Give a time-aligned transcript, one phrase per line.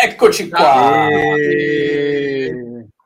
[0.00, 1.08] Eccoci qua.
[1.08, 2.52] E...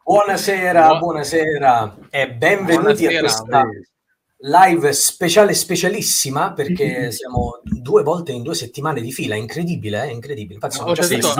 [0.05, 0.99] Buonasera, Buon...
[0.99, 3.17] buonasera e benvenuti buonasera.
[3.17, 3.65] a questa
[4.45, 10.11] live speciale specialissima perché siamo due volte in due settimane di fila, incredibile, eh?
[10.11, 10.55] incredibile.
[10.55, 11.35] Infatti, no, già detto,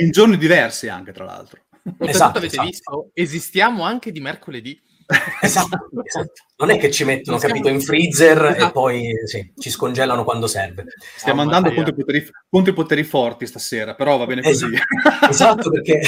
[0.00, 1.60] in giorni diversi anche tra l'altro.
[2.00, 2.66] Esatto, avete esatto.
[2.68, 3.10] visto?
[3.14, 4.80] Esistiamo anche di mercoledì.
[5.40, 7.54] Esatto, esatto, Non è che ci mettono, siamo...
[7.54, 8.66] capito, in freezer esatto.
[8.66, 10.86] e poi sì, ci scongelano quando serve.
[11.16, 14.66] Stiamo oh, andando contro i, poteri, contro i, poteri, forti stasera, però va bene così.
[14.66, 16.00] Esatto, esatto perché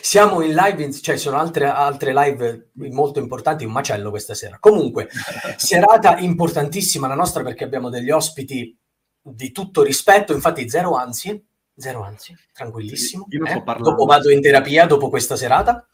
[0.00, 4.56] siamo in live, in, cioè sono altre, altre live molto importanti, un macello questa sera.
[4.58, 5.08] Comunque,
[5.56, 8.76] serata importantissima la nostra perché abbiamo degli ospiti
[9.20, 11.44] di tutto rispetto, infatti zero anzi,
[11.76, 13.26] zero anzi, tranquillissimo.
[13.30, 13.62] Io non eh?
[13.80, 15.86] dopo vado in terapia dopo questa serata.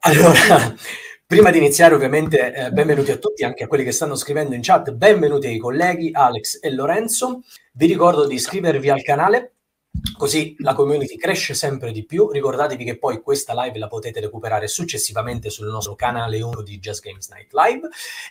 [0.00, 0.74] Allora,
[1.28, 4.60] Prima di iniziare, ovviamente, eh, benvenuti a tutti, anche a quelli che stanno scrivendo in
[4.62, 7.42] chat, benvenuti ai colleghi Alex e Lorenzo.
[7.72, 9.54] Vi ricordo di iscrivervi al canale,
[10.16, 12.30] così la community cresce sempre di più.
[12.30, 17.02] Ricordatevi che poi questa live la potete recuperare successivamente sul nostro canale 1 di Just
[17.02, 17.88] Games Night Live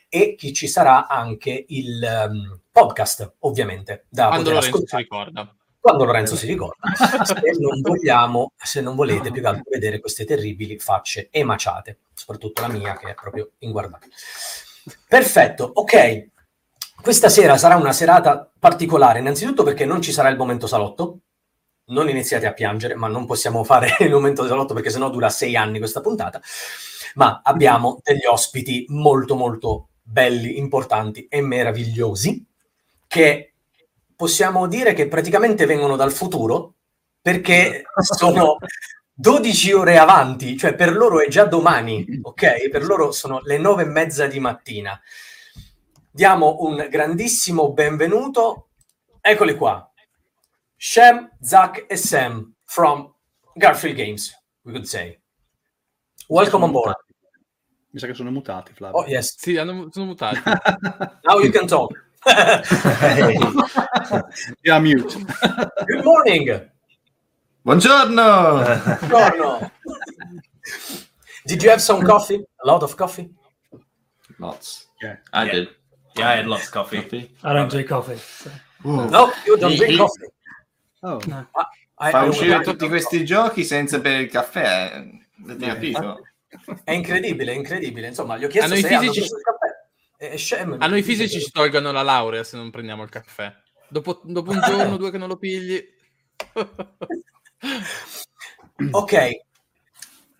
[0.07, 5.03] e che ci sarà anche il um, podcast, ovviamente, da Quando poter Lorenzo ascoltare.
[5.03, 6.81] ricorda quando Lorenzo si ricorda,
[7.23, 12.61] se non vogliamo, se non volete più che altro vedere queste terribili facce emaciate, soprattutto
[12.61, 14.11] la mia che è proprio inguardabile.
[15.07, 16.29] Perfetto, ok.
[16.99, 21.19] Questa sera sarà una serata particolare, innanzitutto perché non ci sarà il momento salotto,
[21.89, 25.55] non iniziate a piangere, ma non possiamo fare il momento salotto perché sennò dura sei
[25.55, 26.41] anni questa puntata,
[27.13, 32.43] ma abbiamo degli ospiti molto molto belli, importanti e meravigliosi
[33.05, 33.54] che
[34.15, 36.75] possiamo dire che praticamente vengono dal futuro
[37.21, 38.57] perché sono
[39.13, 42.69] 12 ore avanti, cioè per loro è già domani, ok?
[42.69, 44.99] Per loro sono le nove e mezza di mattina.
[46.11, 48.69] Diamo un grandissimo benvenuto.
[49.21, 49.89] Eccoli qua.
[50.75, 53.13] Shem, Zach e Sam from
[53.53, 55.19] Garfield Games, we could say.
[56.27, 56.95] Welcome on board.
[57.91, 58.97] Mi sa che sono mutati, Flavio.
[58.97, 59.35] Oh, yes.
[59.37, 60.41] Sì, hanno, sono mutati.
[61.23, 62.04] Now you can talk.
[64.63, 65.15] Yeah, mute.
[65.87, 66.69] Good morning.
[67.63, 68.63] Buongiorno.
[69.07, 69.71] Buongiorno.
[71.45, 72.43] did you have some coffee?
[72.63, 73.29] A lot of coffee?
[74.39, 74.87] Lots.
[75.01, 75.51] Yeah, I yeah.
[75.51, 75.69] did.
[76.17, 77.01] Yeah, I had lots of coffee.
[77.01, 77.31] coffee.
[77.43, 78.17] I don't drink coffee.
[78.17, 78.49] So.
[78.83, 80.27] No, you don't drink coffee.
[81.03, 81.19] Oh.
[81.27, 81.47] No.
[81.99, 85.05] I, Fa I uscire tutti questi giochi senza bere il caffè.
[85.43, 86.21] Avete capito?
[86.83, 88.07] È incredibile, è incredibile.
[88.07, 89.19] Insomma, gli ho chiesto a noi se fisici...
[89.19, 89.54] hanno.
[90.17, 93.53] E Shem, a noi fisici ci tolgono la laurea se non prendiamo il caffè.
[93.87, 95.83] Dopo, dopo un giorno due che non lo pigli.
[98.91, 99.43] ok.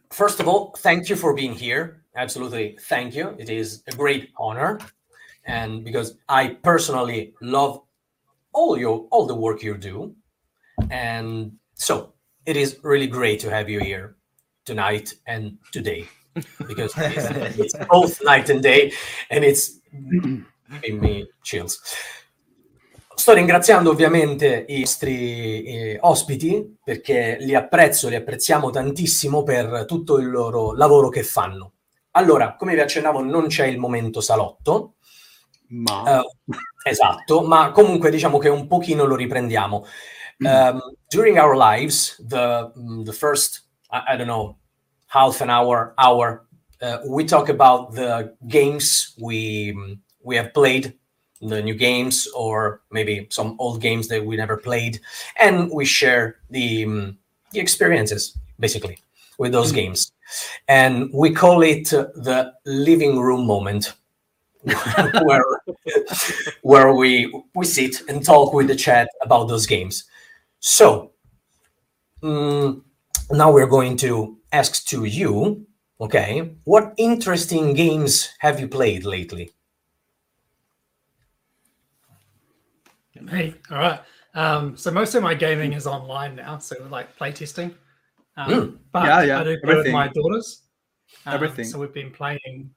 [0.09, 2.03] First of all, thank you for being here.
[2.16, 3.35] Absolutely, thank you.
[3.38, 4.80] It is a great honor,
[5.46, 7.81] and because I personally love
[8.53, 10.16] all your all the work you do,
[10.90, 12.14] and so
[12.46, 14.16] it is really great to have you here
[14.64, 16.08] tonight and today
[16.68, 18.91] because it's, it's, both night and day
[19.29, 19.79] and it's
[20.81, 21.79] giving me chills.
[23.16, 30.18] Sto ringraziando ovviamente i nostri eh, ospiti perché li apprezzo, li apprezziamo tantissimo per tutto
[30.18, 31.72] il loro lavoro che fanno.
[32.12, 34.96] Allora, come vi accennavo, non c'è il momento salotto.
[35.69, 36.19] Ma...
[36.19, 36.53] Uh,
[36.84, 39.85] esatto, ma comunque diciamo che un pochino lo riprendiamo.
[40.40, 42.72] Um, during our lives, the,
[43.03, 44.57] the first, I, I don't know,
[45.16, 46.46] half an hour, hour,
[46.81, 49.74] uh, we talk about the games we
[50.24, 50.94] we have played,
[51.41, 55.00] the new games, or maybe some old games that we never played,
[55.40, 57.17] and we share the um,
[57.52, 58.97] the experiences basically
[59.38, 59.94] with those mm-hmm.
[59.96, 60.12] games,
[60.67, 63.94] and we call it the living room moment.
[65.22, 65.46] where
[66.64, 70.06] where we we sit and talk with the chat about those games.
[70.59, 71.12] So
[72.23, 72.84] um,
[73.29, 75.67] now we're going to ask to you,
[75.99, 79.52] okay, what interesting games have you played lately?
[83.22, 84.02] Me, all right.
[84.35, 87.73] Um, so most of my gaming is online now, so like playtesting.
[88.37, 88.78] Um, mm.
[88.91, 89.40] But yeah, yeah.
[89.40, 90.63] I do play with my daughters.
[91.25, 91.66] Um, Everything.
[91.66, 92.69] So we've been playing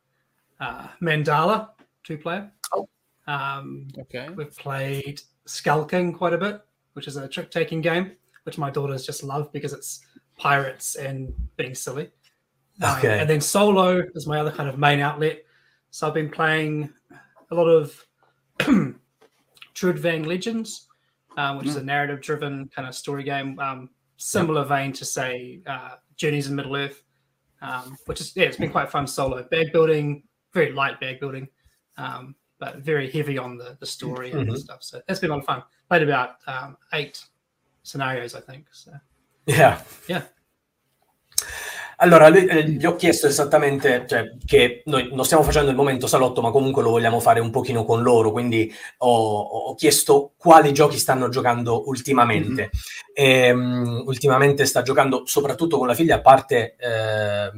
[0.61, 1.71] uh, Mandala
[2.05, 2.51] two player.
[2.73, 2.89] Oh.
[3.27, 4.29] Um, okay.
[4.31, 6.61] We've played Skulking quite a bit,
[6.95, 8.13] which is a trick taking game,
[8.45, 10.07] which my daughters just love because it's
[10.39, 12.11] pirates and being silly.
[12.81, 13.15] Um, okay.
[13.15, 15.45] Um, and then solo is my other kind of main outlet.
[15.91, 16.93] So I've been playing
[17.51, 18.07] a lot of
[19.75, 20.89] Trudvang Legends,
[21.37, 21.71] um, which mm.
[21.71, 23.59] is a narrative driven kind of story game.
[23.59, 24.69] Um, similar yep.
[24.69, 27.03] vein to say uh, Journeys in Middle Earth,
[27.63, 29.43] um, which is yeah, it's been quite fun solo.
[29.45, 31.49] Bag building, very light bag building,
[31.97, 34.51] um, but very heavy on the the story mm-hmm.
[34.51, 34.83] and stuff.
[34.83, 35.63] So that's been a lot of fun.
[35.89, 37.25] Played about um, eight
[37.83, 38.67] scenarios, I think.
[38.73, 38.93] So
[39.57, 40.31] yeah, yeah.
[42.01, 46.41] Allora, eh, gli ho chiesto esattamente cioè, che noi non stiamo facendo il momento salotto,
[46.41, 50.97] ma comunque lo vogliamo fare un pochino con loro, quindi ho, ho chiesto quali giochi
[50.97, 52.71] stanno giocando ultimamente.
[52.71, 52.73] Mm-hmm.
[53.15, 56.77] E, um, ultimamente sta giocando soprattutto con la figlia, a parte...
[56.79, 57.51] Eh,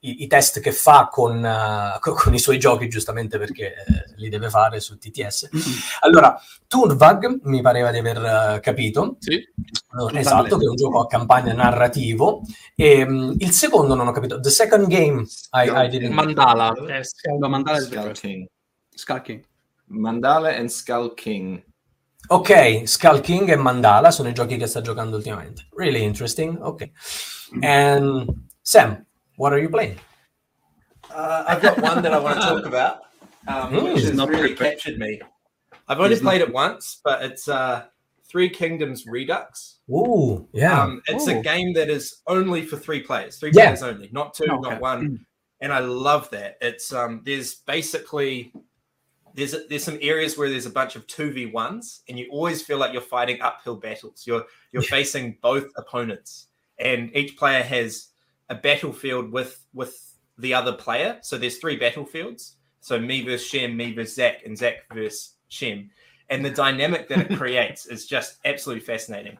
[0.00, 4.28] i, i, test che fa con, uh, con, i suoi giochi, giustamente perché eh, li
[4.28, 5.48] deve fare su TTS.
[5.54, 5.78] Mm-hmm.
[6.02, 8.18] Allora, Tunvag mi pareva di aver
[8.56, 9.16] uh, capito.
[9.18, 9.42] Sì.
[9.90, 12.42] Uh, esatto, che è un gioco a campagna narrativo.
[12.76, 14.38] E um, il secondo non ho capito.
[14.38, 16.12] The second game I, I didn't...
[16.12, 16.72] Mandala.
[16.74, 17.02] Eh,
[17.38, 18.46] no, Mandala Skull King.
[18.94, 19.44] Skull King.
[19.86, 21.64] Mandala and Skull King.
[22.28, 25.66] Ok, Skull King e Mandala sono i giochi che sta giocando ultimamente.
[25.74, 26.58] Really interesting.
[26.60, 26.90] Ok.
[27.60, 29.06] And Sam,
[29.38, 29.96] What are you playing?
[31.14, 33.02] Uh, I've got one that I want to talk about,
[33.46, 34.58] um, mm, which has really perfect.
[34.58, 35.20] captured me.
[35.86, 37.84] I've only played it once, but it's uh,
[38.28, 39.78] Three Kingdoms Redux.
[39.90, 40.82] Ooh, yeah.
[40.82, 41.38] Um, it's Ooh.
[41.38, 43.66] a game that is only for three players, three yeah.
[43.66, 44.70] players only, not two, okay.
[44.70, 45.24] not one.
[45.60, 46.56] And I love that.
[46.60, 48.52] It's um, there's basically
[49.34, 52.60] there's there's some areas where there's a bunch of two v ones, and you always
[52.62, 54.24] feel like you're fighting uphill battles.
[54.26, 56.48] You're you're facing both opponents,
[56.80, 58.08] and each player has
[58.48, 61.18] a battlefield with with the other player.
[61.22, 62.56] So there's three battlefields.
[62.80, 65.90] So me versus Shem, me versus Zach, and Zach versus Shem.
[66.30, 69.32] And the dynamic that it creates is just absolutely fascinating.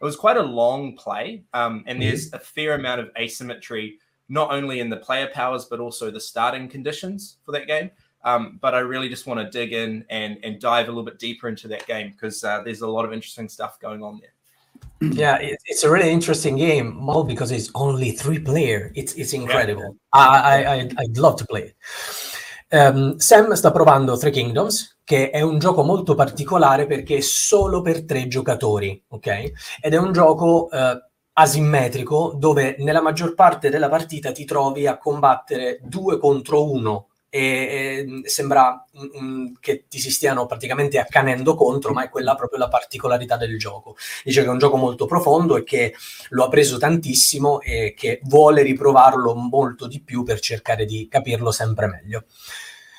[0.00, 3.98] It was quite a long play, um, and there's a fair amount of asymmetry,
[4.28, 7.90] not only in the player powers but also the starting conditions for that game.
[8.24, 11.18] Um, but I really just want to dig in and and dive a little bit
[11.18, 14.32] deeper into that game because uh, there's a lot of interesting stuff going on there.
[15.00, 18.90] Yeah, it, it's a really interesting game, Mo, because it's only three player.
[18.94, 19.96] It's, it's incredible.
[20.12, 21.76] I, I, I'd love to play it.
[22.68, 27.80] Um, Sam sta provando Three Kingdoms, che è un gioco molto particolare perché è solo
[27.80, 29.52] per tre giocatori, ok?
[29.80, 30.98] Ed è un gioco uh,
[31.32, 38.22] asimmetrico dove nella maggior parte della partita ti trovi a combattere due contro uno e,
[38.24, 38.86] e sembra
[39.22, 43.58] mm, che ti si stiano praticamente accanendo contro, ma è quella proprio la particolarità del
[43.58, 43.96] gioco.
[44.24, 45.94] Dice che è un gioco molto profondo e che
[46.30, 51.50] lo ha preso tantissimo e che vuole riprovarlo molto di più per cercare di capirlo
[51.50, 52.24] sempre meglio.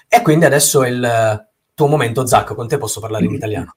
[0.07, 3.75] E quindi adesso è il tuo momento, Zac, con te posso parlare in italiano.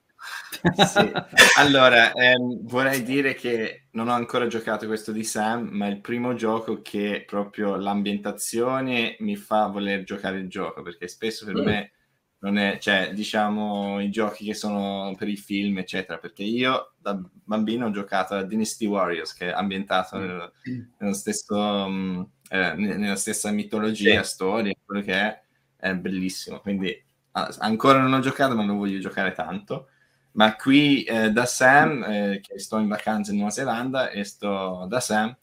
[0.51, 1.13] Sì.
[1.57, 6.01] Allora, ehm, vorrei dire che non ho ancora giocato questo di Sam, ma è il
[6.01, 11.65] primo gioco che proprio l'ambientazione mi fa voler giocare il gioco, perché spesso per mm.
[11.65, 11.93] me
[12.41, 17.21] non è, cioè, diciamo, i giochi che sono per i film, eccetera, perché io da
[17.45, 20.21] bambino ho giocato a Dynasty Warriors, che è ambientato mm.
[20.21, 20.53] nello,
[20.99, 24.33] nello stesso, um, eh, nella stessa mitologia, sì.
[24.33, 25.43] storia, quello che è,
[25.77, 26.61] è bellissimo.
[26.61, 29.89] Quindi ancora non ho giocato, ma lo voglio giocare tanto
[30.33, 34.87] ma qui eh, da Sam, eh, che sto in vacanza in Nuova Zelanda e sto
[34.89, 35.37] da Sam,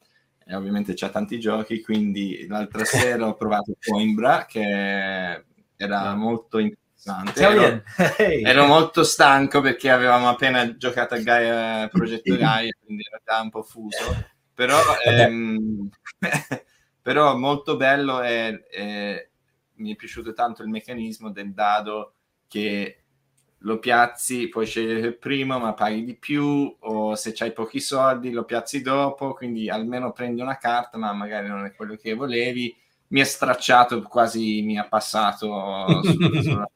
[0.46, 5.44] e ovviamente c'ha tanti giochi, quindi l'altra sera ho provato Coimbra, che
[5.76, 7.42] era molto interessante.
[7.42, 7.84] Ero,
[8.18, 8.44] hey.
[8.46, 13.50] ero, molto stanco perché avevamo appena giocato a Gaia Progetto Gaia, quindi era già un
[13.50, 15.90] po' fuso, però, ehm,
[17.02, 19.30] però molto bello e
[19.78, 22.14] mi è piaciuto tanto il meccanismo del dado
[22.48, 23.04] che
[23.60, 28.32] lo piazzi, puoi scegliere il primo, ma paghi di più, o se hai pochi soldi
[28.32, 32.76] lo piazzi dopo, quindi almeno prendi una carta, ma magari non è quello che volevi.
[33.10, 36.18] Mi ha stracciato, quasi mi ha passato sul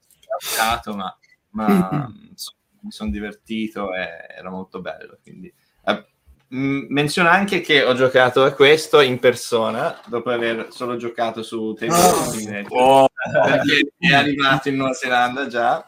[0.41, 1.15] mercato, ma,
[1.51, 2.11] ma
[2.81, 4.07] mi sono divertito e
[4.37, 5.19] era molto bello.
[5.21, 5.53] Quindi,
[5.85, 6.05] eh,
[6.53, 12.65] menziona anche che ho giocato a questo in persona dopo aver solo giocato su televisione
[12.67, 13.07] oh.
[13.45, 15.87] perché è arrivato in Nuova Zelanda già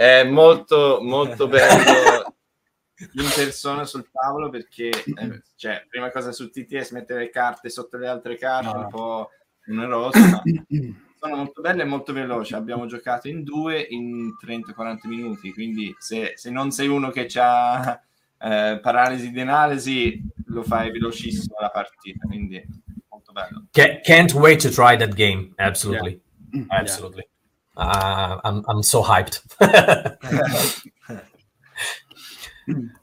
[0.00, 2.34] è molto, molto bello
[3.12, 7.98] in persona sul tavolo perché, eh, cioè, prima cosa su TTS mettere le carte sotto
[7.98, 8.84] le altre carte, no.
[8.84, 9.30] un po'
[9.68, 10.42] oneroso, ma
[11.20, 12.54] sono molto belle e molto veloci.
[12.54, 18.00] Abbiamo giocato in due in 30-40 minuti, quindi se, se, non sei uno che ha
[18.38, 22.64] eh, paralisi di analisi, lo fai velocissimo la partita, quindi
[23.10, 23.66] molto bello.
[23.70, 26.18] Can't wait to try that game, absolutely.
[26.52, 26.64] Yeah.
[26.68, 27.28] Absolutely.
[27.76, 29.40] Uh, I'm, I'm so hyped.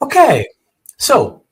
[0.02, 0.48] okay,
[0.98, 1.44] so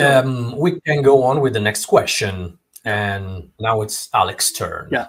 [0.00, 2.58] um, we can go on with the next question.
[2.84, 4.88] And now it's Alex's turn.
[4.92, 5.06] Yeah.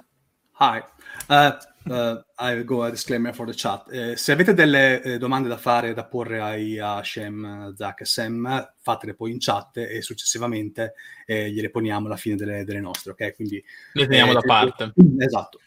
[0.54, 0.84] Hi.
[1.30, 1.52] Uh,
[1.90, 3.92] uh, I go a disclaimer for the chat.
[3.92, 8.06] Eh, se avete delle eh, domande da fare, da porre ai, a Shem, Zach e
[8.06, 10.94] Sam, fatele poi in chat e successivamente
[11.26, 13.36] eh, gliele poniamo alla fine delle, delle nostre, ok?
[13.36, 14.94] Quindi le teniamo da parte.
[15.20, 15.60] Esatto.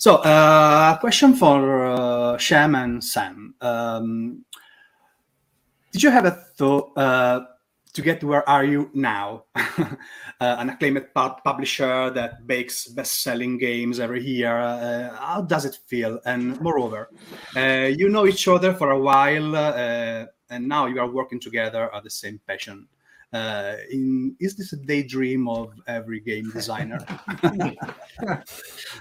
[0.00, 3.54] So, uh, question for uh, Shem and Sam.
[3.60, 4.46] Um,
[5.92, 7.40] did you have a thought uh,
[7.92, 9.44] to get to where are you now?
[9.54, 9.96] uh,
[10.40, 14.56] an acclaimed pub- publisher that makes best-selling games every year.
[14.56, 16.18] Uh, how does it feel?
[16.24, 17.10] And moreover,
[17.54, 22.04] uh, you know each other for a while, and now you are working together at
[22.04, 22.88] the same passion.
[23.32, 26.98] Uh, in, is this a daydream of every game designer?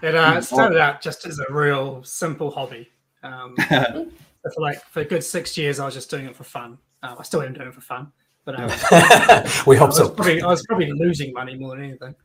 [0.04, 2.90] it uh, started out just as a real simple hobby.
[3.24, 4.12] Um, for
[4.58, 6.78] like for a good six years, I was just doing it for fun.
[7.02, 8.12] Um, I still am doing it for fun.
[8.46, 8.70] But um,
[9.68, 10.10] we hope I so.
[10.10, 12.16] Probably, I was probably losing money more than anything.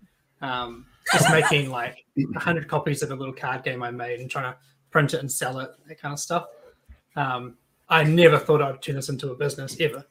[0.41, 2.05] Um, just making like
[2.37, 4.59] hundred copies of a little card game I made and trying to
[4.91, 6.47] print it and sell it, that kind of stuff.
[7.17, 7.57] Um,
[7.89, 10.05] I never thought I'd turn this into a business ever.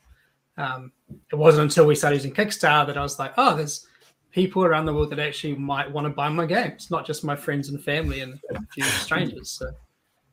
[0.57, 0.91] Um,
[1.31, 3.87] it wasn't until we started using Kickstarter that I was like, oh, there's
[4.31, 7.35] people around the world that actually might want to buy my games, not just my
[7.35, 9.51] friends and family and a few strangers.
[9.51, 9.71] So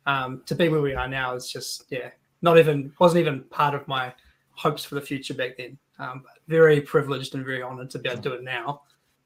[0.06, 2.10] um, to be where we are now is just yeah,
[2.42, 4.12] not even wasn't even part of my
[4.52, 5.78] hopes for the future back then.
[5.98, 8.82] Um, very privileged and very honored to be able to do it now.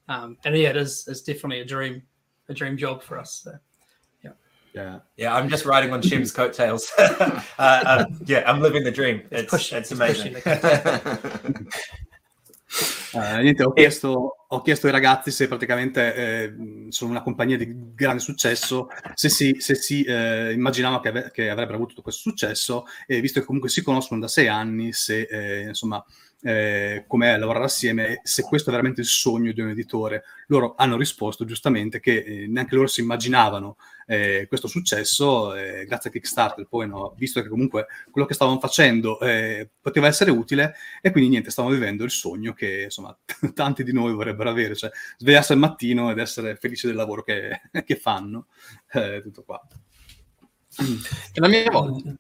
[0.08, 2.02] Um, and yeah, it is it's definitely a dream,
[2.48, 3.42] a dream job for us.
[3.44, 3.52] So,
[4.74, 4.98] yeah.
[5.16, 5.34] Yeah.
[5.34, 6.90] I'm just riding on Shim's coattails.
[6.98, 8.42] uh, uh, yeah.
[8.46, 9.22] I'm living the dream.
[9.30, 10.36] It's, it's, pushing, it's amazing.
[13.12, 16.54] Uh, niente, ho chiesto, ho chiesto, ai ragazzi se praticamente eh,
[16.88, 21.48] sono una compagnia di grande successo, se si, se si eh, immaginava che, ave- che,
[21.48, 25.68] avrebbero avuto questo successo, e visto che comunque si conoscono da sei anni, se eh,
[25.68, 26.04] insomma
[26.44, 30.24] eh, com'è lavorare assieme, se questo è veramente il sogno di un editore.
[30.48, 36.10] Loro hanno risposto giustamente che eh, neanche loro si immaginavano eh, questo successo, eh, grazie
[36.10, 40.74] a Kickstarter poi hanno visto che comunque quello che stavano facendo eh, poteva essere utile
[41.00, 44.74] e quindi niente, stavano vivendo il sogno che insomma t- tanti di noi vorrebbero avere,
[44.76, 48.48] cioè svegliarsi al mattino ed essere felici del lavoro che, che fanno.
[48.92, 49.60] Eh, tutto qua.
[51.34, 52.14] La mia volta.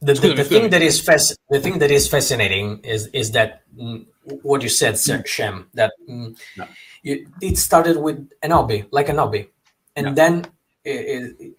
[0.00, 3.62] The, the, the thing that is fasc- the thing that is fascinating is is that
[3.76, 4.06] mm,
[4.42, 5.26] what you said, mm.
[5.26, 6.66] Shem, that mm, no.
[7.02, 9.50] you, it started with an hobby, like an hobby,
[9.96, 10.14] and no.
[10.14, 10.46] then
[10.84, 11.52] it, it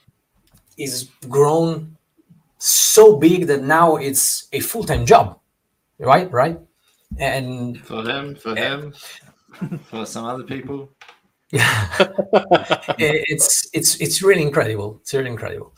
[0.77, 1.98] is grown
[2.60, 5.39] so big that now it's a full time job,
[6.00, 6.31] right?
[6.31, 6.60] Right,
[7.17, 8.93] and for him, for him,
[9.84, 10.89] for some other people.
[11.51, 11.88] Yeah,
[13.00, 15.00] it's it's it's really incredible.
[15.01, 15.74] It's really incredible.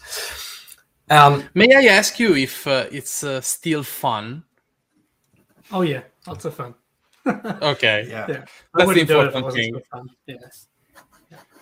[1.12, 4.44] Um, May I ask you if uh, it's uh, still fun?
[5.70, 6.74] Oh yeah, lots of fun.
[7.26, 8.26] ok, yeah.
[8.28, 8.46] yeah.
[8.74, 9.82] That's the important thing.
[10.26, 10.70] Yes.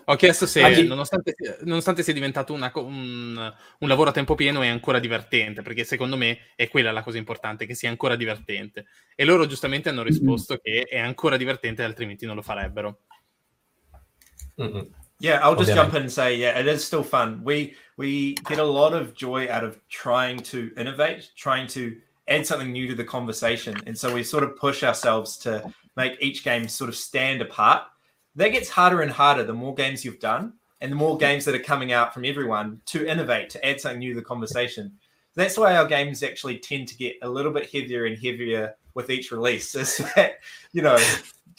[0.05, 4.67] Ho chiesto se, nonostante, nonostante, sia diventato una, un, un, lavoro a tempo pieno, è
[4.67, 8.85] ancora divertente, perché secondo me è quella la cosa importante, che sia ancora divertente.
[9.15, 10.83] E loro giustamente hanno risposto mm-hmm.
[10.83, 12.99] che è ancora divertente, altrimenti non lo farebbero.
[14.61, 14.81] Mm-hmm.
[15.19, 17.43] Yeah, I'll just jump in and say, yeah, it is still fun.
[17.43, 21.97] We we get a lot of joy out of trying to innovate, trying to
[22.29, 26.17] add something new to the conversation, and so we sort of push ourselves to make
[26.21, 27.83] each game sort of stand apart.
[28.35, 31.55] That gets harder and harder the more games you've done, and the more games that
[31.55, 34.93] are coming out from everyone to innovate, to add something new to the conversation.
[35.35, 39.09] That's why our games actually tend to get a little bit heavier and heavier with
[39.09, 39.75] each release.
[39.83, 40.39] Is that
[40.71, 40.97] you know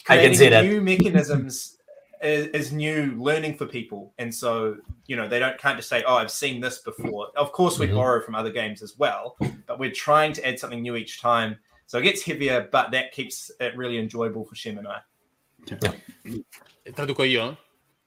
[0.03, 1.77] creating new mechanisms
[2.23, 4.13] is, is, new learning for people.
[4.17, 7.27] And so you know they don't can't just say oh i've seen this before.
[7.35, 7.95] Of course we mm-hmm.
[7.95, 9.37] borrow from other games as well
[9.71, 11.57] but we're trying to add something new each time.
[11.87, 14.99] So it gets heavier but that keeps it really enjoyable for shem and i.
[16.87, 17.57] Traduco io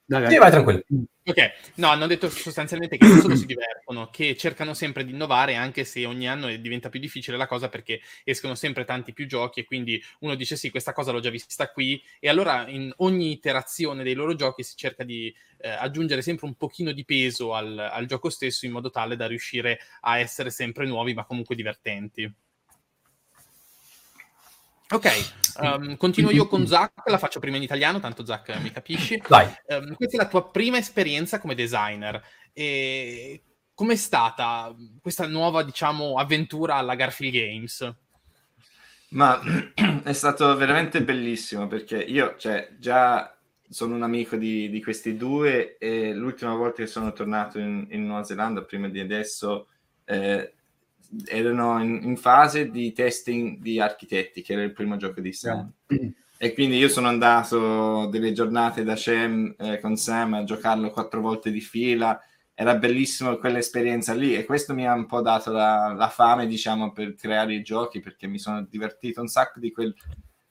[0.06, 0.82] Dai, sì, vai tranquillo.
[1.26, 5.54] Ok, no, hanno detto sostanzialmente che non solo si divertono, che cercano sempre di innovare,
[5.54, 9.60] anche se ogni anno diventa più difficile la cosa perché escono sempre tanti più giochi
[9.60, 13.30] e quindi uno dice sì, questa cosa l'ho già vista qui e allora in ogni
[13.30, 17.78] iterazione dei loro giochi si cerca di eh, aggiungere sempre un pochino di peso al,
[17.78, 22.30] al gioco stesso in modo tale da riuscire a essere sempre nuovi ma comunque divertenti.
[24.90, 25.08] Ok,
[25.60, 29.20] um, continuo io con Zach, la faccio prima in italiano, tanto Zach mi capisci.
[29.66, 32.22] Um, questa è la tua prima esperienza come designer.
[32.52, 33.42] E
[33.74, 37.94] com'è stata questa nuova, diciamo, avventura alla Garfield Games?
[39.10, 39.40] Ma
[40.04, 43.34] è stato veramente bellissimo perché io, cioè, già
[43.68, 48.06] sono un amico di, di, questi due e l'ultima volta che sono tornato in, in
[48.06, 49.68] Nuova Zelanda, prima di adesso,
[50.04, 50.52] eh,
[51.26, 55.70] erano in, in, fase di testing di architetti, che era il primo gioco di Sam.
[55.88, 56.10] Yeah.
[56.36, 61.20] E quindi io sono andato delle giornate da Shem eh, con Sam a giocarlo quattro
[61.20, 62.20] volte di fila.
[62.52, 66.92] Era bellissimo quell'esperienza lì e questo mi ha un po' dato la, la fame, diciamo,
[66.92, 69.94] per creare i giochi perché mi sono divertito un sacco di quel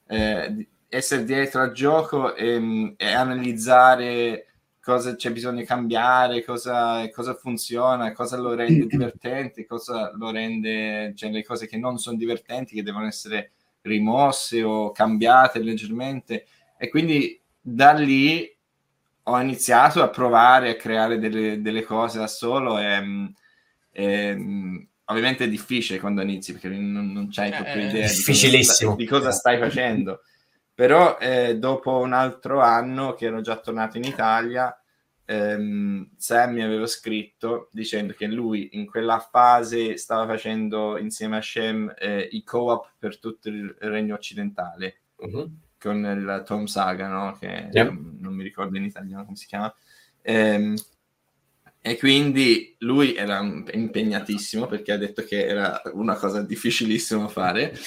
[0.07, 4.52] eh, essere dietro al gioco e, e analizzare
[4.83, 11.13] cosa c'è bisogno di cambiare, cosa, cosa, funziona, cosa lo rende divertente, cosa lo rende,
[11.15, 16.45] cioè le cose che non sono divertenti, che devono essere rimosse o cambiate leggermente.
[16.77, 18.53] E quindi da lì
[19.23, 23.31] ho iniziato a provare a creare delle, delle cose da solo e,
[23.89, 28.95] e, ovviamente è difficile quando inizi perché non, non c'hai eh, proprio idea di cosa,
[28.95, 30.23] di cosa stai facendo
[30.74, 34.75] però eh, dopo un altro anno che ero già tornato in Italia,
[35.25, 41.42] ehm, Sam mi aveva scritto dicendo che lui in quella fase stava facendo insieme a
[41.42, 45.51] Shem eh, i co-op per tutto il regno occidentale uh-huh.
[45.80, 47.38] con il Tom Saga, no?
[47.39, 47.86] che yeah.
[47.86, 49.74] non, non, mi ricordo in italiano come si chiama.
[50.22, 50.75] Ehm,
[51.85, 57.77] e quindi lui era impegnatissimo perché ha detto che era una cosa difficilissima fare,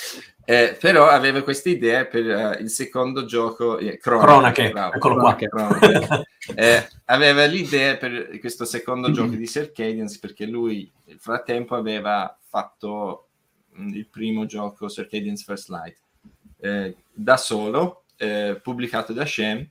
[0.45, 5.35] eh, però aveva questa idea per uh, il secondo gioco, eh, Cronache, Cronache eccolo qua.
[5.35, 6.27] Cronache.
[6.55, 13.29] eh, aveva l'idea per questo secondo gioco di Circadians perché lui nel frattempo aveva fatto
[13.71, 15.97] mh, il primo gioco Circadians First Light.
[16.61, 19.67] Eh, da solo, eh, pubblicato da Shem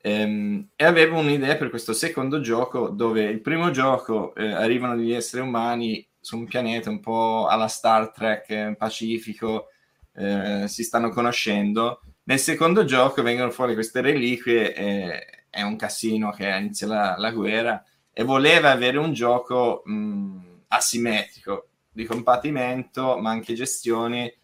[0.00, 5.12] Ehm, e avevo un'idea per questo secondo gioco dove il primo gioco eh, arrivano degli
[5.12, 9.68] esseri umani su un pianeta un po' alla Star Trek eh, Pacifico,
[10.14, 12.02] eh, si stanno conoscendo.
[12.24, 17.30] Nel secondo gioco vengono fuori queste reliquie, e è un casino che inizia la, la
[17.30, 24.34] guerra e voleva avere un gioco mh, asimmetrico di combattimento ma anche gestione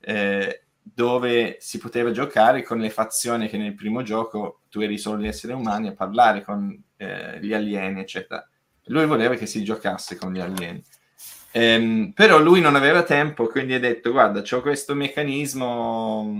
[0.00, 5.20] eh, dove si poteva giocare con le fazioni che nel primo gioco tu eri solo
[5.20, 8.46] gli esseri umani a parlare con eh, gli alieni, eccetera.
[8.84, 10.82] Lui voleva che si giocasse con gli alieni.
[11.52, 16.34] Ehm, però lui non aveva tempo, quindi ha detto: Guarda, ho questo meccanismo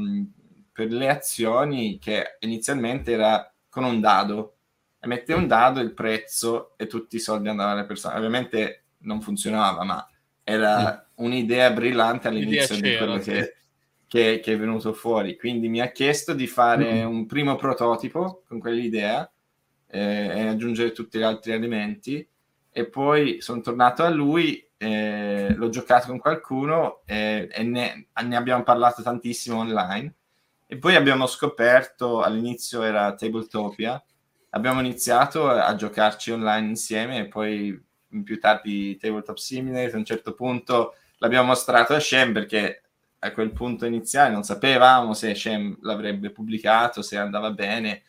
[0.73, 4.55] per le azioni che inizialmente era con un dado.
[5.01, 8.17] E mette un dado, il prezzo e tutti i soldi andavano alle persone.
[8.17, 10.09] Ovviamente non funzionava, ma
[10.43, 11.25] era mm.
[11.25, 13.58] un'idea brillante all'inizio di quello che
[14.09, 15.37] che, che, è venuto fuori.
[15.37, 19.31] Quindi mi ha chiesto di fare un primo prototipo con quell'idea
[19.87, 22.27] eh, e aggiungere tutti gli altri elementi.
[22.71, 28.37] E poi sono tornato a lui, eh, l'ho giocato con qualcuno eh, e ne, ne,
[28.37, 30.15] abbiamo parlato tantissimo online.
[30.67, 34.03] E poi abbiamo scoperto, all'inizio era Tabletopia,
[34.51, 37.87] abbiamo iniziato a, a giocarci online insieme e poi
[38.25, 42.83] più tardi Tabletop Simulator, a un certo punto l'abbiamo mostrato a Shem perché
[43.21, 48.03] a quel punto iniziale non sapevamo se Shem l'avrebbe pubblicato, se andava bene,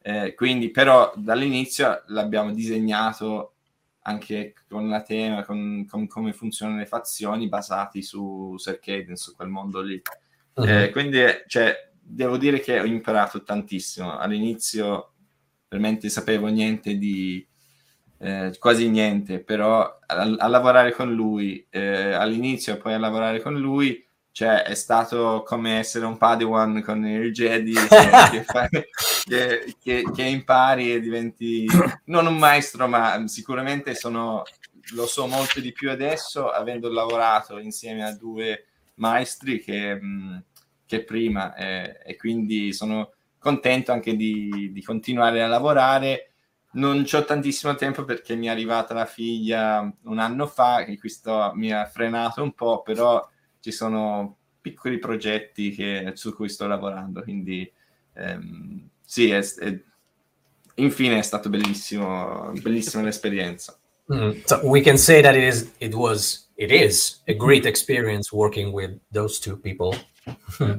[0.00, 3.54] eh, quindi però dall'inizio l'abbiamo disegnato
[4.02, 9.48] anche con la tema, con, con come funzionano le fazioni basati su Circadian, su quel
[9.48, 10.00] mondo lì.
[10.54, 10.64] Uh-huh.
[10.64, 14.18] Eh, quindi cioè, devo dire che ho imparato tantissimo.
[14.18, 15.12] All'inizio
[15.68, 17.46] veramente sapevo niente di...
[18.16, 23.42] Eh, quasi niente, però a, a lavorare con lui eh, all'inizio e poi a lavorare
[23.42, 24.02] con lui
[24.34, 27.70] cioè è stato come essere un Padawan con il Jedi
[28.32, 31.68] che, fa, che, che, che, impari e diventi
[32.06, 34.42] non un maestro ma sicuramente sono,
[34.94, 40.00] lo so molto di più adesso avendo lavorato insieme a due maestri che,
[40.84, 46.30] che prima eh, e quindi sono contento anche di, di continuare a lavorare.
[46.72, 51.52] Non ho tantissimo tempo perché mi è arrivata la figlia un anno fa che questo
[51.54, 53.24] mi ha frenato un po' però
[53.64, 57.70] ci sono piccoli progetti che, su cui sto lavorando, quindi
[58.12, 59.80] ehm, sì, è, è,
[60.74, 63.78] infine è stato bellissimo, bellissima l'esperienza.
[64.12, 64.32] Mm.
[64.44, 68.70] So we can say that it is, it was, it is a great experience working
[68.70, 69.96] with those two people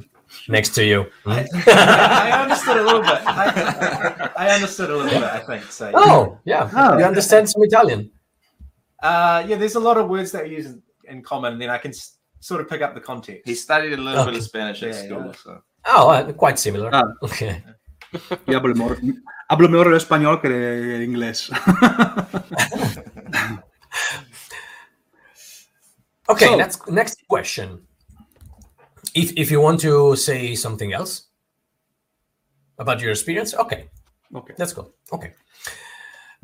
[0.48, 1.06] next to you.
[1.26, 3.20] I, I, understood a little bit.
[3.26, 5.28] I, I, understood a little bit.
[5.28, 5.64] I think.
[5.72, 5.90] So.
[5.92, 8.12] Oh yeah, oh, you understand some Italian.
[9.02, 10.72] Uh, yeah, there's a lot of words that we use
[11.08, 11.54] in common.
[11.54, 11.92] And then I can
[12.46, 13.42] sort of pick up the context.
[13.44, 14.30] He studied a little okay.
[14.30, 15.26] bit of Spanish at yeah, school.
[15.26, 15.32] Yeah.
[15.42, 15.62] So.
[15.86, 16.90] Oh, uh, quite similar.
[16.92, 17.02] Ah.
[17.22, 17.62] Okay.
[18.46, 18.98] Yo hablo mejor,
[19.50, 21.50] hablo mejor el español que el inglés.
[26.28, 27.80] okay, so, next next question.
[29.12, 31.26] If if you want to say something else
[32.78, 33.90] about your experience, okay.
[34.34, 34.54] Okay.
[34.56, 34.92] Let's go.
[35.12, 35.32] Okay.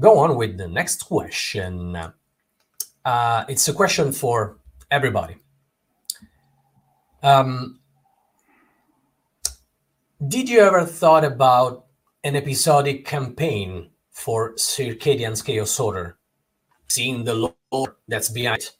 [0.00, 1.96] Go on with the next question.
[3.04, 4.58] Uh, it's a question for
[4.90, 5.36] everybody.
[7.22, 7.80] Um,
[10.28, 11.86] did you ever thought about
[12.24, 16.16] an episodic campaign for Circadian's Chaos Order?
[16.88, 18.70] Seeing the lore that's behind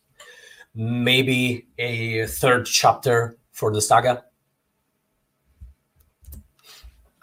[0.74, 4.24] maybe a third chapter for the saga?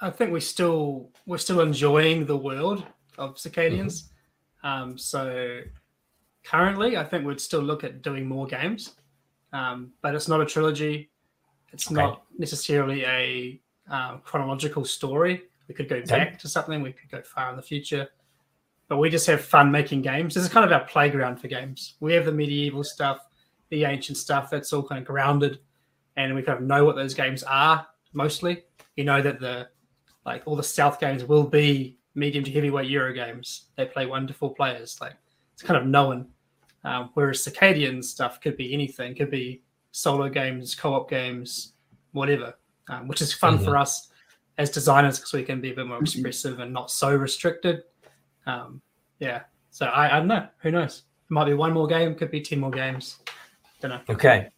[0.01, 2.83] I think we still we're still enjoying the world
[3.17, 4.03] of Circadians.
[4.63, 4.67] Mm-hmm.
[4.67, 5.61] Um, so
[6.43, 8.95] currently, I think we'd still look at doing more games,
[9.53, 11.08] um, but it's not a trilogy.
[11.71, 11.95] It's okay.
[11.95, 15.43] not necessarily a um, chronological story.
[15.67, 16.81] We could go back to something.
[16.81, 18.07] We could go far in the future,
[18.87, 20.33] but we just have fun making games.
[20.33, 21.95] This is kind of our playground for games.
[21.99, 23.19] We have the medieval stuff,
[23.69, 24.49] the ancient stuff.
[24.49, 25.59] That's all kind of grounded,
[26.17, 28.63] and we kind of know what those games are mostly.
[28.95, 29.69] You know that the
[30.25, 33.65] like all the South games will be medium to heavyweight Euro games.
[33.75, 34.97] They play wonderful players.
[34.99, 35.13] Like
[35.53, 36.27] it's kind of known.
[36.83, 41.73] Um, whereas Circadian stuff could be anything, could be solo games, co-op games,
[42.11, 42.53] whatever,
[42.89, 43.65] um, which is fun mm-hmm.
[43.65, 44.09] for us
[44.57, 46.03] as designers because we can be a bit more mm-hmm.
[46.03, 47.83] expressive and not so restricted.
[48.45, 48.81] Um,
[49.19, 49.41] yeah.
[49.71, 50.47] So I, I don't know.
[50.59, 51.03] Who knows?
[51.29, 53.19] It might be one more game, could be ten more games.
[53.81, 54.01] Don't know.
[54.09, 54.49] Okay.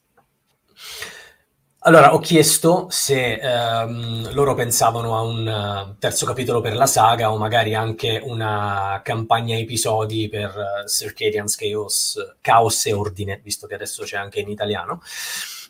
[1.84, 7.32] Allora, ho chiesto se ehm, loro pensavano a un uh, terzo capitolo per la saga
[7.32, 13.74] o magari anche una campagna episodi per uh, Circadian's Chaos, Chaos e Ordine, visto che
[13.74, 15.02] adesso c'è anche in italiano.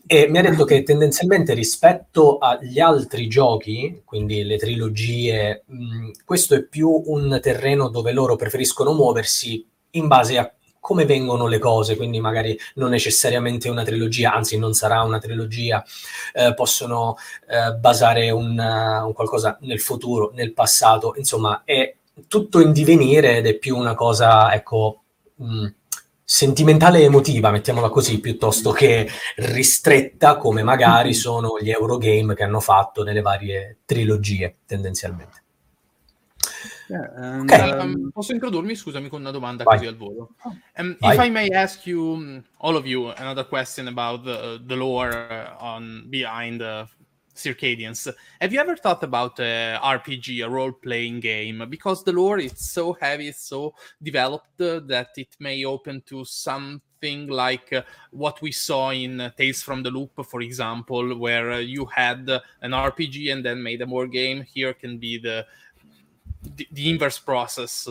[0.06, 6.56] E mi ha detto che tendenzialmente rispetto agli altri giochi, quindi le trilogie, mh, questo
[6.56, 11.96] è più un terreno dove loro preferiscono muoversi in base a come vengono le cose,
[11.96, 15.86] quindi magari non necessariamente una trilogia, anzi non sarà una trilogia,
[16.34, 17.17] eh, possono
[17.48, 21.96] eh, basare un, uh, un, qualcosa nel futuro, nel passato, insomma è
[22.28, 25.04] tutto in divenire ed è più una cosa, ecco,
[25.36, 25.67] mh,
[26.24, 32.60] sentimentale e emotiva, mettiamola così, piuttosto che ristretta come magari sono gli Eurogame che hanno
[32.60, 35.41] fatto nelle varie trilogie tendenzialmente.
[36.92, 37.72] Yeah, and, okay.
[37.72, 39.78] um, posso introdurmi, scusami, con una domanda Vai.
[39.78, 40.36] così al volo.
[40.76, 44.76] Um, if I may ask you, mm, all of you, another question about the, the
[44.76, 46.86] lore uh, on behind uh,
[47.34, 48.14] Circadians.
[48.42, 51.66] Have you ever thought about a RPG, a role-playing game?
[51.70, 53.74] Because the lore is so heavy, it's so
[54.04, 59.32] developed uh, that it may open to something like uh, what we saw in uh,
[59.38, 62.30] Tales from the Loop, for example, where uh, you had
[62.62, 64.44] an RPG and then made a more game.
[64.44, 65.46] Here can be the
[66.44, 67.88] the, the inverse process.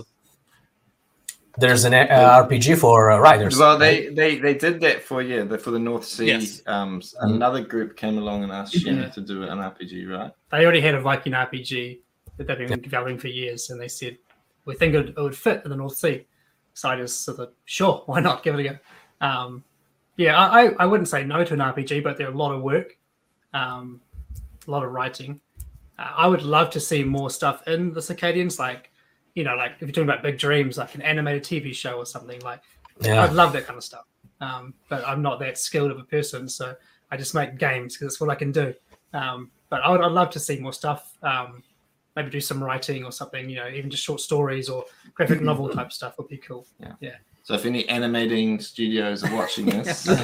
[1.59, 3.59] There's an uh, RPG for uh, riders.
[3.59, 4.17] Well, they, right?
[4.17, 6.27] they they did that for yeah the, for the North Sea.
[6.27, 6.63] Yes.
[6.67, 7.35] Um, mm-hmm.
[7.35, 9.09] another group came along and asked yeah.
[9.09, 10.33] to do an RPG, right?
[10.51, 12.01] They already had a Viking RPG
[12.37, 14.17] that they've been developing for years, and they said
[14.65, 16.25] we think it, it, would fit in the North Sea.
[16.75, 18.79] So I just sort of sure, why not give it a go?
[19.27, 19.65] Um,
[20.17, 22.97] yeah, I, I wouldn't say no to an RPG, but they're a lot of work,
[23.55, 24.01] um,
[24.67, 25.41] a lot of writing.
[26.01, 28.91] I would love to see more stuff in the Circadians, like
[29.35, 32.07] you know, like if you're talking about big dreams, like an animated TV show or
[32.07, 32.41] something.
[32.41, 32.63] Like,
[33.01, 33.23] yeah.
[33.23, 34.05] I'd love that kind of stuff.
[34.41, 36.75] Um, but I'm not that skilled of a person, so
[37.11, 38.75] I just make games because it's what I can do.
[39.13, 41.17] Um, but I would, I'd love to see more stuff.
[41.23, 41.63] Um,
[42.17, 43.49] maybe do some writing or something.
[43.49, 44.85] You know, even just short stories or
[45.15, 46.67] graphic novel type stuff would be cool.
[46.81, 46.93] Yeah.
[47.01, 47.17] Yeah.
[47.43, 50.19] So if any animating studios are watching this, we'll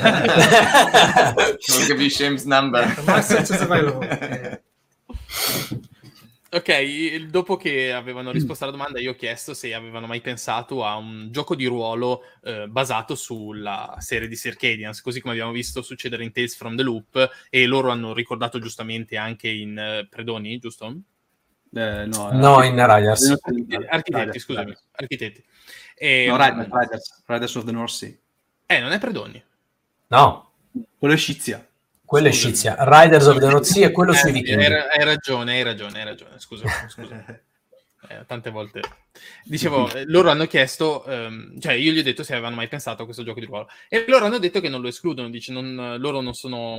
[1.88, 2.80] give you Shim's number.
[2.80, 4.04] Yeah, my sense is available.
[4.16, 4.56] Yeah.
[6.48, 10.96] Ok, dopo che avevano risposto alla domanda, io ho chiesto se avevano mai pensato a
[10.96, 16.24] un gioco di ruolo eh, basato sulla serie di Circadians, così come abbiamo visto succedere
[16.24, 20.86] in Tales from the Loop, e loro hanno ricordato giustamente anche in uh, Predoni, giusto?
[21.74, 23.38] Eh, no, no in Riders.
[23.90, 25.44] Architetti, scusami, architetti.
[25.94, 28.14] E, no, Riders, Riders of the North Sea.
[28.66, 29.42] Eh, non è Predoni.
[30.06, 30.52] No.
[30.96, 31.66] Quello è Scizia.
[32.06, 32.28] Quello Scusami.
[32.28, 32.76] è Scizia.
[32.78, 34.64] Riders of the North Sea e quello eh, sui vichinghi.
[34.64, 36.38] Hai, ragione, hai ragione, hai ragione.
[36.38, 37.24] Scusa, scusa.
[38.08, 38.80] Eh, tante volte.
[39.44, 43.02] Dicevo, eh, loro hanno chiesto, ehm, cioè io gli ho detto se avevano mai pensato
[43.02, 43.68] a questo gioco di ruolo.
[43.88, 46.78] E loro hanno detto che non lo escludono, dice, non, loro non sono...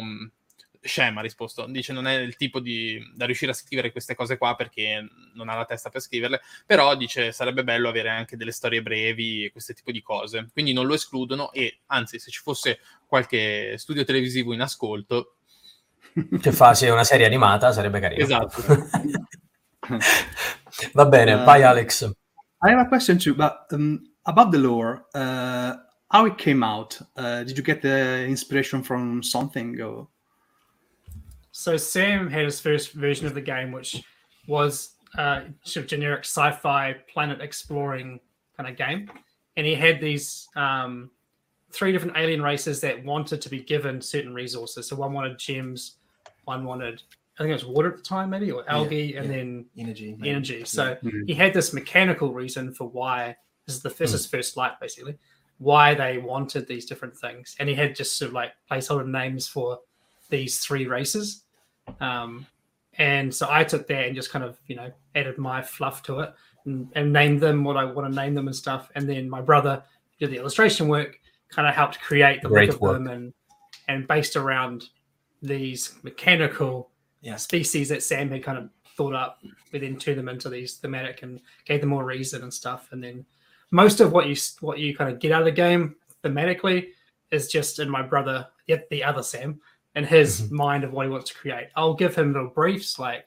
[0.82, 4.38] Scema ha risposto, dice non è il tipo di, da riuscire a scrivere queste cose
[4.38, 8.52] qua perché non ha la testa per scriverle, però dice sarebbe bello avere anche delle
[8.52, 12.42] storie brevi e questo tipo di cose, quindi non lo escludono e anzi se ci
[12.42, 15.38] fosse qualche studio televisivo in ascolto
[16.42, 18.24] che fa sì, una serie animata sarebbe carino.
[18.24, 18.62] Esatto.
[20.94, 22.12] Va bene, uh, vai Alex.
[22.62, 25.76] I have a question too, but um, about the lore, uh,
[26.10, 27.00] how it came out?
[27.16, 29.80] Uh, did you get the inspiration from something?
[29.82, 30.08] Or?
[31.58, 34.04] So Sam had his first version of the game, which
[34.48, 38.20] was uh, sort of generic sci-fi planet exploring
[38.56, 39.10] kind of game,
[39.58, 41.10] and he had these um,
[41.72, 44.88] three different alien races that wanted to be given certain resources.
[44.88, 45.96] So one wanted gems,
[46.46, 47.02] one wanted
[47.40, 49.38] I think it was water at the time, maybe or algae, yeah, and yeah.
[49.38, 50.16] then energy.
[50.20, 50.30] Maybe.
[50.30, 50.64] Energy.
[50.64, 51.26] So mm-hmm.
[51.26, 54.16] he had this mechanical reason for why this is the this mm.
[54.16, 55.18] is first light basically
[55.58, 59.48] why they wanted these different things, and he had just sort of like placeholder names
[59.48, 59.80] for
[60.30, 61.46] these three races.
[62.00, 62.46] Um,
[62.98, 66.20] and so I took that and just kind of you know added my fluff to
[66.20, 66.34] it
[66.66, 68.92] and, and named them what I want to name them and stuff.
[68.96, 69.84] And then my brother
[70.20, 71.20] did the illustration work,
[71.50, 72.94] kind of helped create the Great look of work.
[72.94, 73.34] them and
[73.88, 74.90] and based around
[75.42, 76.90] these mechanical
[77.22, 77.36] yeah.
[77.36, 79.40] species that Sam had kind of thought up.
[79.72, 82.90] We then turned them into these thematic and gave them more reason and stuff.
[82.92, 83.26] And then
[83.72, 86.90] most of what you what you kind of get out of the game thematically
[87.32, 89.60] is just in my brother, the other Sam,
[89.98, 90.56] and his mm-hmm.
[90.56, 91.70] mind of what he wants to create.
[91.76, 93.26] I'll give him little briefs like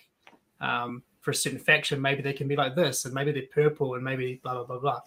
[0.60, 3.96] um, for a certain faction, maybe they can be like this, and maybe they're purple,
[3.96, 5.00] and maybe blah blah blah blah,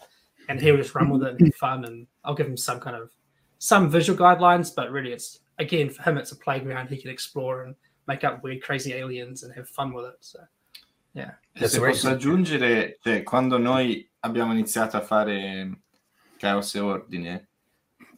[0.50, 1.86] and he'll just run with it and be fun.
[1.86, 3.12] And I'll give him some kind of
[3.60, 7.64] some visual guidelines, but really, it's again for him, it's a playground he can explore
[7.64, 7.76] and
[8.08, 10.18] make up weird, crazy aliens and have fun with it.
[10.20, 10.40] So,
[11.14, 11.32] yeah.
[11.56, 15.80] Se posso aggiungere, cioè, quando noi abbiamo iniziato a fare
[16.38, 17.48] Chaos e Ordine,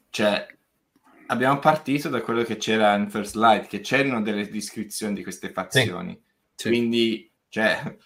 [0.09, 0.47] cioè
[1.27, 5.51] abbiamo partito da quello che c'era in First Light, che c'erano delle descrizioni di queste
[5.51, 6.19] fazioni.
[6.55, 6.69] Sì.
[6.69, 7.97] Quindi, cioè,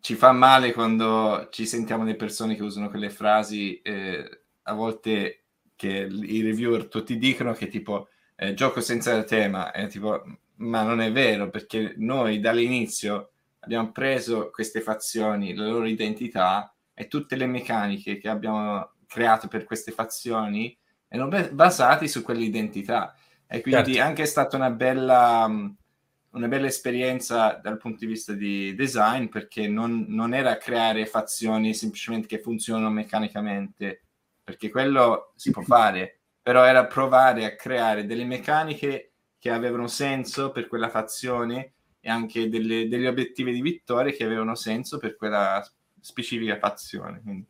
[0.00, 5.44] ci fa male quando ci sentiamo le persone che usano quelle frasi, eh, a volte
[5.76, 10.22] che i reviewer tutti dicono che tipo eh, gioco senza tema, è tipo,
[10.56, 17.08] ma non è vero, perché noi dall'inizio abbiamo preso queste fazioni, la loro identità e
[17.08, 20.76] tutte le meccaniche che abbiamo creato per queste fazioni
[21.12, 23.14] erano basate su quell'identità.
[23.46, 24.08] E quindi certo.
[24.08, 29.68] anche è stata una bella, una bella esperienza dal punto di vista di design, perché
[29.68, 34.04] non, non era creare fazioni semplicemente che funzionano meccanicamente,
[34.42, 40.50] perché quello si può fare, però era provare a creare delle meccaniche che avevano senso
[40.50, 45.62] per quella fazione e anche delle, degli obiettivi di vittoria che avevano senso per quella
[46.00, 47.20] specifica fazione.
[47.20, 47.46] Quindi.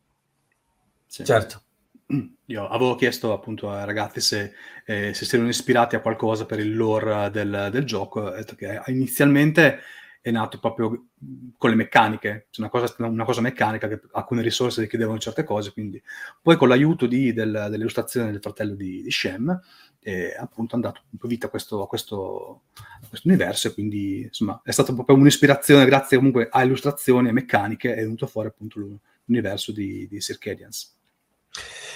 [1.05, 1.23] Sì.
[1.23, 1.62] Certo.
[2.45, 4.53] Io avevo chiesto appunto ai ragazzi se,
[4.85, 8.21] eh, se si erano ispirati a qualcosa per il lore del, del gioco.
[8.21, 9.79] Ho detto che inizialmente
[10.21, 11.07] è nato proprio
[11.57, 15.73] con le meccaniche, cioè una, cosa, una cosa meccanica, che alcune risorse richiedevano certe cose,
[15.73, 16.01] quindi
[16.41, 19.59] poi con l'aiuto di, del, dell'illustrazione del fratello di, di Shem,
[19.99, 24.71] è appunto andato po' vita a questo, a questo, a questo universo quindi insomma è
[24.71, 30.07] stata proprio un'ispirazione grazie comunque a illustrazioni e meccaniche è venuto fuori appunto l'universo di,
[30.07, 30.95] di Circadians.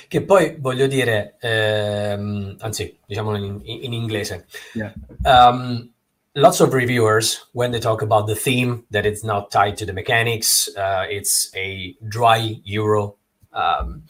[0.07, 4.93] Che poi voglio dire, ehm, anzi diciamolo in, in inglese, yeah.
[5.23, 5.91] um,
[6.37, 9.93] lots of reviewers when they talk about the theme that it's not tied to the
[9.93, 13.15] mechanics uh, it's a dry euro
[13.53, 14.03] um,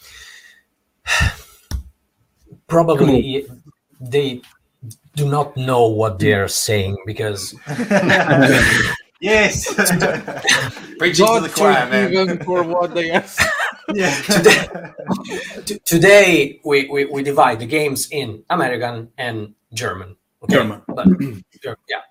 [2.68, 3.48] probably
[4.02, 4.42] they
[5.16, 7.56] do not know what they're saying because
[9.22, 9.74] yes
[11.00, 12.12] preaching to the choir man.
[12.12, 13.24] even for what they are
[13.94, 14.16] yeah.
[14.22, 14.68] today,
[15.66, 20.56] t- today we, we, we divide the games in american and german okay?
[20.56, 21.08] german but,
[21.90, 22.02] yeah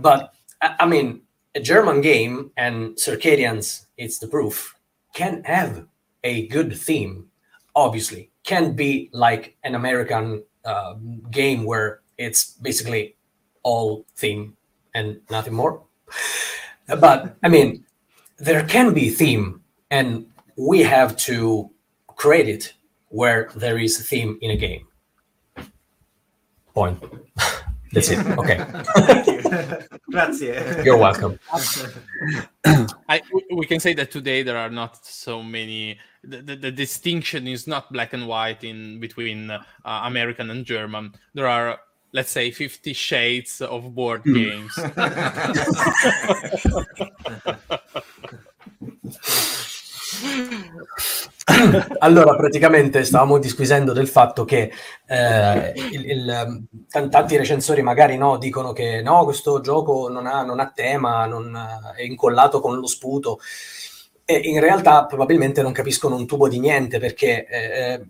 [0.00, 1.22] but I mean,
[1.54, 4.76] a German game and Circadians, it's the proof,
[5.14, 5.86] can have
[6.22, 7.26] a good theme.
[7.74, 10.94] Obviously, can be like an American uh,
[11.30, 13.16] game where it's basically
[13.62, 14.56] all theme
[14.94, 15.82] and nothing more.
[16.86, 17.84] But I mean,
[18.38, 21.70] there can be theme, and we have to
[22.16, 22.74] create it
[23.08, 24.86] where there is a theme in a game.
[26.74, 27.02] Point.
[27.92, 28.26] That's it.
[28.38, 28.64] Okay.
[28.96, 29.42] Thank you.
[30.10, 30.54] Grazie.
[30.82, 31.38] You're welcome.
[33.08, 33.20] I,
[33.54, 35.98] we can say that today there are not so many.
[36.24, 41.12] The, the, the distinction is not black and white in between uh, American and German.
[41.34, 41.80] There are,
[42.12, 44.34] let's say, fifty shades of board hmm.
[44.34, 44.78] games.
[51.98, 54.72] allora, praticamente stavamo disquisendo del fatto che
[55.06, 56.66] eh, il, il,
[57.10, 61.56] tanti recensori magari no, dicono che no, questo gioco non ha, non ha tema, non,
[61.96, 63.38] è incollato con lo sputo.
[64.24, 68.00] E in realtà probabilmente non capiscono un tubo di niente perché eh,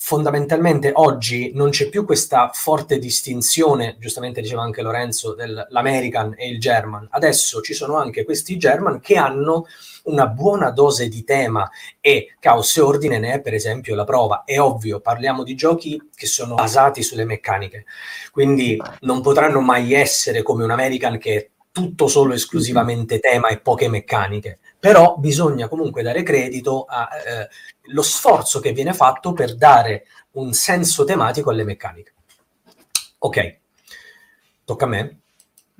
[0.00, 6.60] fondamentalmente oggi non c'è più questa forte distinzione, giustamente diceva anche Lorenzo, dell'American e il
[6.60, 7.08] German.
[7.10, 9.66] Adesso ci sono anche questi German che hanno
[10.04, 11.68] una buona dose di tema
[12.00, 14.44] e Caos e Ordine ne è per esempio la prova.
[14.44, 17.84] È ovvio, parliamo di giochi che sono basati sulle meccaniche,
[18.30, 23.60] quindi non potranno mai essere come un American che è tutto solo esclusivamente tema e
[23.60, 30.06] poche meccaniche, però bisogna comunque dare credito allo eh, sforzo che viene fatto per dare
[30.32, 32.14] un senso tematico alle meccaniche.
[33.18, 33.58] Ok,
[34.64, 35.18] tocca a me.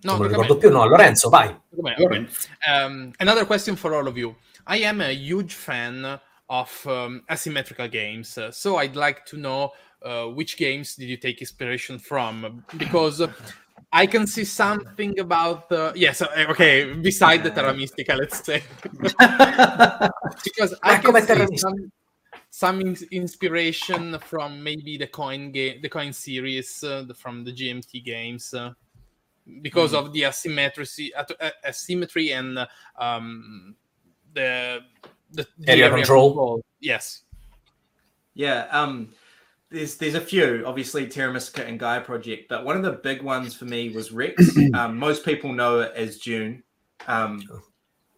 [0.03, 1.53] No, non lo ricordo più, no, Lorenzo, vai.
[1.73, 4.33] Um, another question for all of you.
[4.69, 10.27] I am a huge fan of um, asymmetrical games, so I'd like to know uh,
[10.27, 12.63] which games did you take inspiration from?
[12.77, 13.29] Because
[13.93, 18.63] I can see something about the yes, uh, okay, beside the Terra Mystica, let's say,
[20.45, 21.93] because I can see some,
[22.51, 28.05] some inspiration from maybe the coin game, the coin series uh, the, from the GMT
[28.05, 28.53] games.
[28.53, 28.73] Uh,
[29.63, 29.99] because mm.
[29.99, 31.25] of the asymmetry, uh,
[31.65, 32.59] asymmetry and
[32.99, 33.75] um,
[34.35, 34.81] the
[35.31, 36.31] the, the area, area control.
[36.31, 36.65] control.
[36.81, 37.23] Yes.
[38.35, 38.67] Yeah.
[38.71, 39.15] Um,
[39.71, 43.23] there's there's a few, obviously Terra Mystica and Gaia Project, but one of the big
[43.23, 44.57] ones for me was Rex.
[44.75, 46.63] um, most people know it as June.
[47.07, 47.43] Um,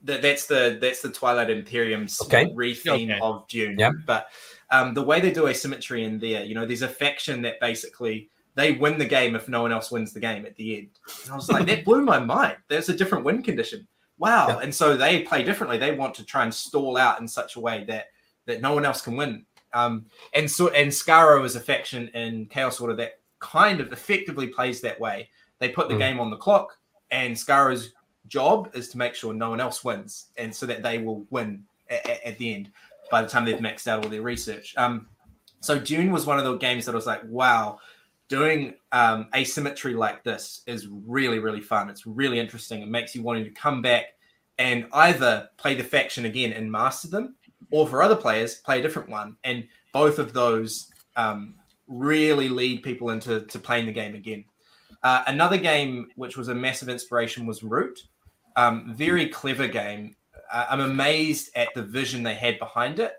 [0.03, 2.47] that, that's the that's the Twilight Imperium's okay.
[2.47, 3.19] retheme okay.
[3.21, 3.77] of June.
[3.79, 3.93] Yeah.
[4.07, 4.29] But
[4.71, 8.31] um, the way they do asymmetry in there, you know, there's a faction that basically
[8.55, 10.91] they win the game if no one else wins the game at the end.
[11.25, 12.57] And I was like, that blew my mind.
[12.69, 13.87] There's a different win condition.
[14.19, 14.49] Wow.
[14.49, 14.59] Yeah.
[14.59, 15.79] And so they play differently.
[15.79, 18.07] They want to try and stall out in such a way that
[18.47, 19.45] that no one else can win.
[19.73, 24.49] Um, and so and Scaro is a faction in Chaos Order that kind of effectively
[24.49, 25.29] plays that way.
[25.59, 26.01] They put the mm.
[26.01, 26.77] game on the clock,
[27.11, 27.93] and Scaro's
[28.27, 31.65] job is to make sure no one else wins, and so that they will win
[31.89, 32.71] at, at the end
[33.11, 34.75] by the time they've maxed out all their research.
[34.77, 35.09] Um,
[35.61, 37.79] so Dune was one of the games that I was like, wow,
[38.29, 41.91] doing um, asymmetry like this is really really fun.
[41.91, 42.83] It's really interesting.
[42.83, 44.15] It makes you wanting to come back
[44.59, 47.35] and either play the faction again and master them,
[47.71, 49.37] or for other players, play a different one.
[49.45, 51.55] And both of those um,
[51.87, 54.45] really lead people into to playing the game again.
[55.03, 57.99] Uh, another game which was a massive inspiration was Root.
[58.57, 60.17] Um, very clever game.
[60.53, 63.15] Uh, I'm amazed at the vision they had behind it,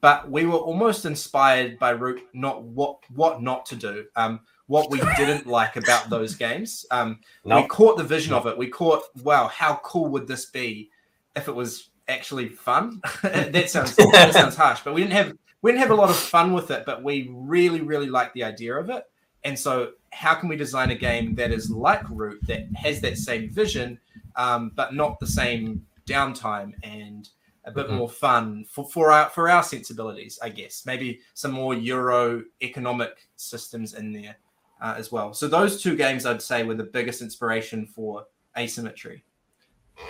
[0.00, 4.04] but we were almost inspired by Root, not what what not to do.
[4.16, 6.86] Um, what we didn't like about those games.
[6.90, 7.62] Um, nope.
[7.62, 8.56] We caught the vision of it.
[8.56, 10.90] We caught, wow, how cool would this be
[11.36, 13.00] if it was actually fun.
[13.22, 16.16] that sounds that sounds harsh, but we didn't have we didn't have a lot of
[16.16, 19.04] fun with it, but we really really liked the idea of it.
[19.44, 23.18] And so, how can we design a game that is like Root that has that
[23.18, 23.98] same vision,
[24.36, 27.28] um, but not the same downtime and
[27.66, 27.96] a bit mm-hmm.
[27.96, 30.84] more fun for, for our for our sensibilities, I guess.
[30.86, 34.36] Maybe some more Euro economic systems in there
[34.80, 35.34] uh, as well.
[35.34, 39.24] So those two games, I'd say, were the biggest inspiration for asymmetry.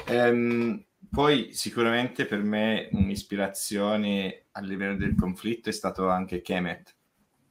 [0.09, 6.95] Um, Poi sicuramente per me un'ispirazione a livello del conflitto è stato anche Kemet,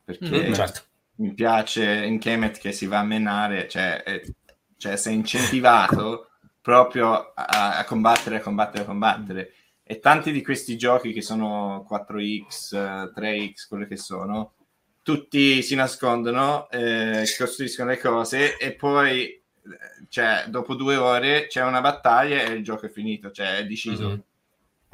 [0.03, 0.81] perché mm, certo.
[1.15, 4.21] mi piace in Kemet che si va a menare, cioè, è,
[4.77, 6.29] cioè sei incentivato
[6.61, 9.53] proprio a, a, combattere, a combattere, a combattere.
[9.83, 14.53] E tanti di questi giochi che sono 4X, 3X, quello che sono,
[15.03, 19.42] tutti si nascondono, eh, costruiscono le cose e poi
[20.09, 24.23] cioè, dopo due ore c'è una battaglia e il gioco è finito, cioè è deciso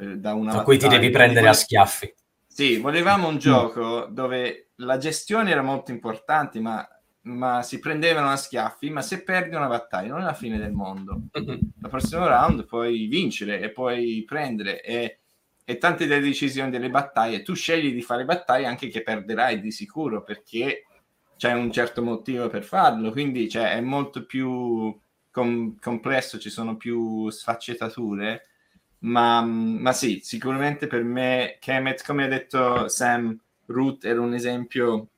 [0.02, 0.14] mm-hmm.
[0.14, 2.14] da una A cui ti devi prendere a schiaffi.
[2.46, 3.38] Sì, volevamo un mm.
[3.38, 6.86] gioco dove la gestione era molto importante, ma,
[7.22, 10.72] ma, si prendevano a schiaffi, ma se perdi una battaglia non è la fine del
[10.72, 11.20] mondo.
[11.38, 11.58] Mm-hmm.
[11.80, 15.18] La prossima round puoi vincere e puoi prendere e,
[15.64, 19.70] e tante delle decisioni delle battaglie, tu scegli di fare battaglie anche che perderai di
[19.70, 20.84] sicuro perché
[21.40, 24.94] c'è un certo motivo per farlo, quindi cioè, è molto più
[25.30, 28.46] com- complesso, ci sono più sfaccettature,
[28.98, 35.08] ma, ma sì, sicuramente per me Kemet, come ha detto Sam, Root era un esempio,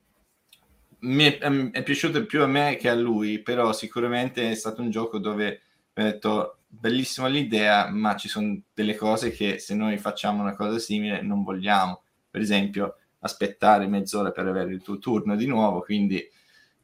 [1.00, 4.90] mi è, è, piaciuto più a me che a lui, però sicuramente è stato un
[4.90, 5.60] gioco dove
[5.92, 10.78] ho detto bellissima l'idea, ma ci sono delle cose che se noi facciamo una cosa
[10.78, 12.02] simile non vogliamo.
[12.30, 16.22] Per esempio, aspettare mezz'ora per avere il tuo turno di nuovo, quindi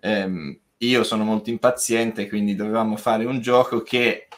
[0.01, 4.29] ehm, io sono molto impaziente, quindi dovevamo fare un gioco che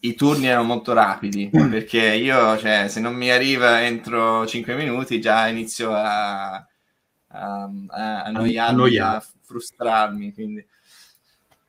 [0.00, 1.70] i turni erano molto rapidi, mm.
[1.70, 8.22] perché io, cioè, se non mi arriva entro 5 minuti, già inizio a, a, a
[8.22, 10.64] annoiarmi, a frustrarmi, quindi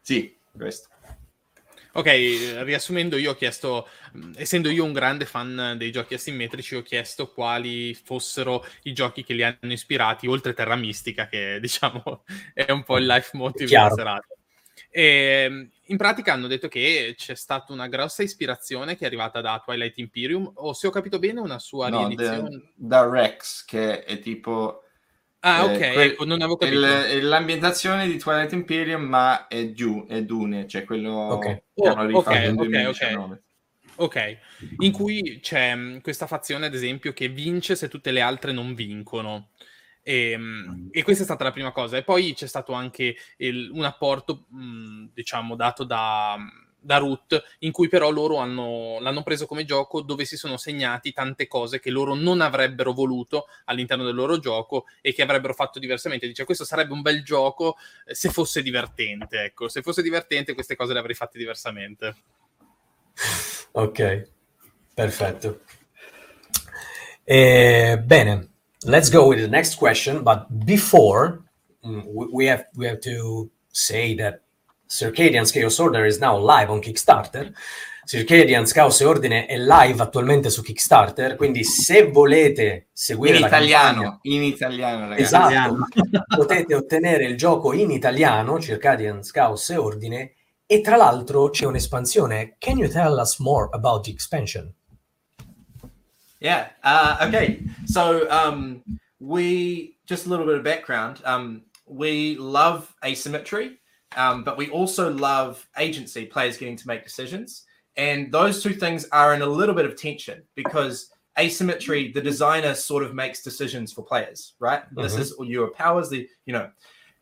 [0.01, 0.89] sì, questo.
[1.97, 2.07] Ok,
[2.63, 3.87] riassumendo, io ho chiesto,
[4.35, 9.33] essendo io un grande fan dei giochi asimmetrici, ho chiesto quali fossero i giochi che
[9.33, 13.89] li hanno ispirati, oltre Terra Mistica, che diciamo è un po' il life motive della
[13.91, 14.27] serata.
[14.89, 19.61] E, in pratica hanno detto che c'è stata una grossa ispirazione che è arrivata da
[19.63, 22.49] Twilight Imperium, o se ho capito bene, una sua no, riedizione.
[22.75, 24.84] Da, da Rex, che è tipo
[25.47, 26.79] Ah, ok, eh, quel, ecco, non avevo capito.
[26.79, 31.61] Il, l'ambientazione di Twilight Imperium, ma è giù, è Dune, cioè quello okay.
[31.71, 33.43] che hanno rifatto okay, nel 2019.
[33.97, 38.21] Okay, ok, in cui c'è mm, questa fazione, ad esempio, che vince se tutte le
[38.21, 39.49] altre non vincono.
[40.01, 41.97] E, ehm, e, questa è stata la prima cosa.
[41.97, 46.37] E poi c'è stato anche il, un apporto, mh, mm, diciamo, dato da,
[46.85, 51.11] da Root, in cui però loro hanno, l'hanno preso come gioco dove si sono segnati
[51.11, 55.79] tante cose che loro non avrebbero voluto all'interno del loro gioco e che avrebbero fatto
[55.79, 56.27] diversamente.
[56.27, 59.43] Dice, questo sarebbe un bel gioco eh, se fosse divertente.
[59.43, 62.15] Ecco, se fosse divertente queste cose le avrei fatte diversamente.
[63.71, 64.29] Ok,
[64.93, 65.61] perfetto.
[67.23, 68.49] Eh, bene,
[68.83, 70.21] let's go with the next question.
[70.21, 71.41] But before,
[71.83, 74.44] mm, we have we have to say that
[74.87, 77.53] Circadian Chaos Order is now live on Kickstarter.
[78.05, 84.01] Circadian Chaos e Ordine è live attualmente su Kickstarter, quindi se volete seguire in italiano,
[84.01, 85.21] campagna, in italiano, ragazzi.
[85.21, 85.77] Esatto,
[86.35, 90.33] potete ottenere il gioco in italiano, Circadian Chaos e Ordine,
[90.67, 92.57] e tra l'altro c'è un'espansione.
[92.59, 94.71] Can you tell us more about the expansion?
[96.39, 96.69] Yeah.
[96.83, 97.63] Uh, okay.
[97.85, 98.83] So um,
[99.19, 101.21] we just a little bit of background.
[101.25, 103.79] Um, we love asymmetry,
[104.15, 106.25] um, but we also love agency.
[106.25, 107.63] Players getting to make decisions,
[107.97, 112.73] and those two things are in a little bit of tension because asymmetry, the designer
[112.73, 114.85] sort of makes decisions for players, right?
[114.85, 115.01] Mm-hmm.
[115.01, 116.09] This is your powers.
[116.09, 116.69] The you know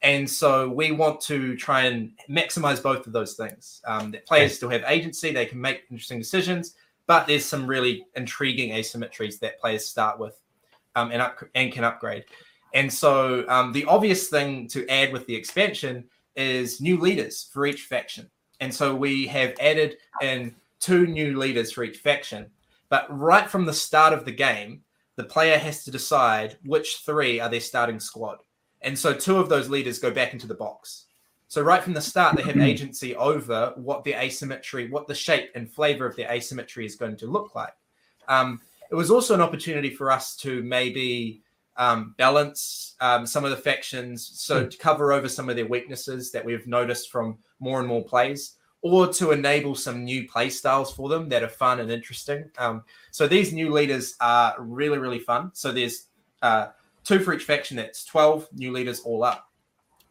[0.03, 3.81] and so we want to try and maximize both of those things.
[3.85, 4.55] Um, that players okay.
[4.55, 6.75] still have agency, they can make interesting decisions,
[7.07, 10.37] but there's some really intriguing asymmetries that players start with
[10.95, 12.25] um, and, up, and can upgrade.
[12.73, 16.03] And so um, the obvious thing to add with the expansion
[16.35, 18.29] is new leaders for each faction.
[18.59, 22.47] And so we have added in two new leaders for each faction.
[22.89, 24.81] But right from the start of the game,
[25.15, 28.39] the player has to decide which three are their starting squad.
[28.81, 31.05] And so two of those leaders go back into the box.
[31.47, 32.63] So right from the start, they have mm-hmm.
[32.63, 37.15] agency over what the asymmetry, what the shape and flavor of the asymmetry is going
[37.17, 37.73] to look like.
[38.27, 38.59] Um,
[38.89, 41.42] it was also an opportunity for us to maybe
[41.77, 44.69] um, balance um, some of the factions, so hmm.
[44.69, 48.55] to cover over some of their weaknesses that we've noticed from more and more plays,
[48.81, 52.49] or to enable some new play styles for them that are fun and interesting.
[52.57, 55.51] Um, so these new leaders are really, really fun.
[55.53, 56.07] So there's
[56.41, 56.67] uh,
[57.03, 57.77] two for each faction.
[57.77, 59.49] That's 12 new leaders all up.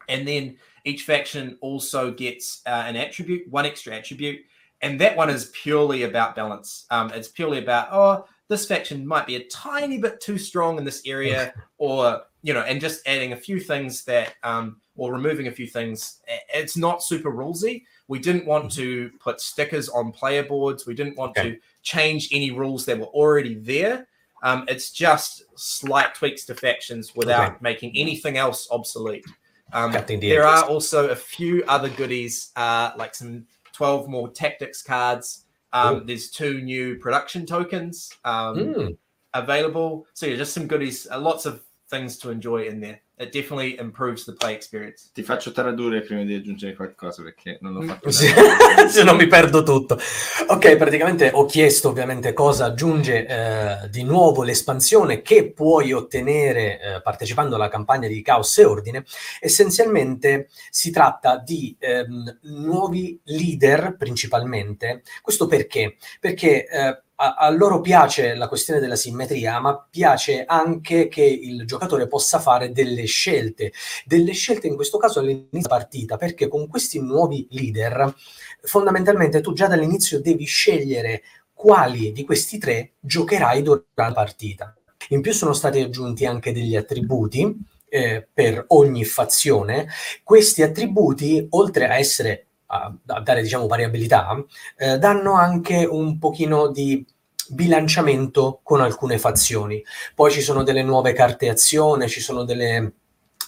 [0.09, 4.41] And then each faction also gets uh, an attribute, one extra attribute.
[4.81, 6.85] And that one is purely about balance.
[6.91, 10.85] Um, it's purely about, oh, this faction might be a tiny bit too strong in
[10.85, 15.47] this area, or, you know, and just adding a few things that, um, or removing
[15.47, 16.21] a few things.
[16.53, 17.83] It's not super rulesy.
[18.07, 18.81] We didn't want mm-hmm.
[18.81, 20.85] to put stickers on player boards.
[20.85, 21.51] We didn't want okay.
[21.51, 24.07] to change any rules that were already there.
[24.43, 27.57] Um, it's just slight tweaks to factions without okay.
[27.61, 29.25] making anything else obsolete.
[29.71, 35.42] Um, there are also a few other goodies, uh, like some 12 more tactics cards.
[35.73, 38.97] Um, there's two new production tokens mm.
[39.33, 40.05] available.
[40.13, 43.01] So, yeah, just some goodies, uh, lots of things to enjoy in there.
[43.15, 45.09] It definitely improves the play experience.
[45.13, 47.87] Ti faccio tradurre prima di aggiungere qualcosa perché non l'ho mm.
[47.87, 48.09] fatto.
[48.89, 49.99] Se non mi perdo tutto.
[50.47, 57.01] Ok, praticamente ho chiesto ovviamente cosa aggiunge eh, di nuovo l'espansione che puoi ottenere eh,
[57.01, 59.05] partecipando alla campagna di Caos e Ordine.
[59.39, 65.03] Essenzialmente si tratta di ehm, nuovi leader principalmente.
[65.21, 65.97] Questo perché?
[66.19, 72.07] Perché eh, a, loro piace la questione della simmetria, ma piace anche che il giocatore
[72.07, 73.71] possa fare delle scelte,
[74.05, 78.13] delle scelte in questo caso all'inizio della partita, perché con questi nuovi leader
[78.61, 84.75] fondamentalmente tu già dall'inizio devi scegliere quali di questi tre giocherai durante la partita.
[85.09, 87.55] In più sono stati aggiunti anche degli attributi
[87.87, 89.87] eh, per ogni fazione.
[90.23, 94.35] Questi attributi, oltre a essere a, dare diciamo variabilità,
[94.77, 97.05] eh, danno anche un pochino di
[97.49, 99.83] bilanciamento con alcune fazioni.
[100.15, 102.93] Poi ci sono delle nuove carte azione, ci sono delle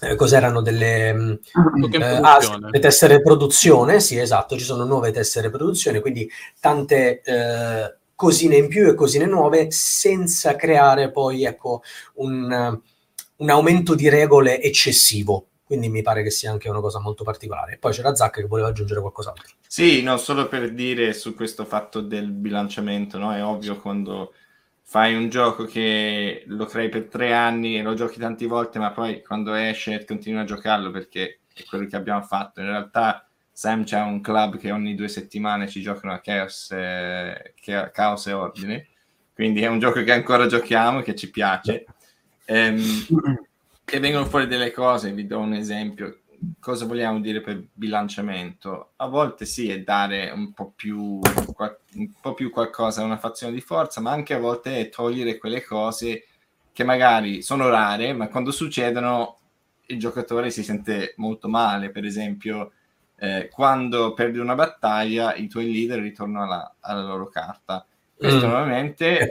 [0.01, 0.61] eh, cos'erano?
[0.61, 1.33] Delle mm,
[1.93, 2.39] eh, ah,
[2.71, 8.67] le tessere produzione, sì esatto, ci sono nuove tessere produzione, quindi tante eh, cosine in
[8.67, 11.81] più e cosine nuove senza creare poi ecco
[12.15, 12.79] un,
[13.37, 17.77] un aumento di regole eccessivo quindi mi pare che sia anche una cosa molto particolare.
[17.77, 19.55] Poi c'era Zac che voleva aggiungere qualcos'altro.
[19.67, 23.33] Sì, no, solo per dire su questo fatto del bilanciamento, no?
[23.33, 24.33] È ovvio quando
[24.83, 28.91] fai un gioco che lo crei per tre anni e lo giochi tante volte, ma
[28.91, 32.61] poi quando esce continui a giocarlo perché è quello che abbiamo fatto.
[32.61, 37.53] In realtà Sam c'è un club che ogni due settimane ci giocano a Chaos, eh,
[37.91, 38.87] Chaos e Ordine,
[39.33, 41.85] quindi è un gioco che ancora giochiamo e che ci piace.
[42.45, 42.79] Ehm,
[43.85, 46.21] e vengono fuori delle cose, vi do un esempio.
[46.59, 48.91] Cosa vogliamo dire per bilanciamento?
[48.97, 53.53] A volte sì, è dare un po' più, un po' più qualcosa a una fazione
[53.53, 56.25] di forza, ma anche a volte è togliere quelle cose
[56.73, 59.37] che magari sono rare, ma quando succedono
[59.87, 61.91] il giocatore si sente molto male.
[61.91, 62.73] Per esempio,
[63.17, 67.85] eh, quando perdi una battaglia, i tuoi leader ritornano alla, alla loro carta.
[68.17, 69.29] Questo mm, normalmente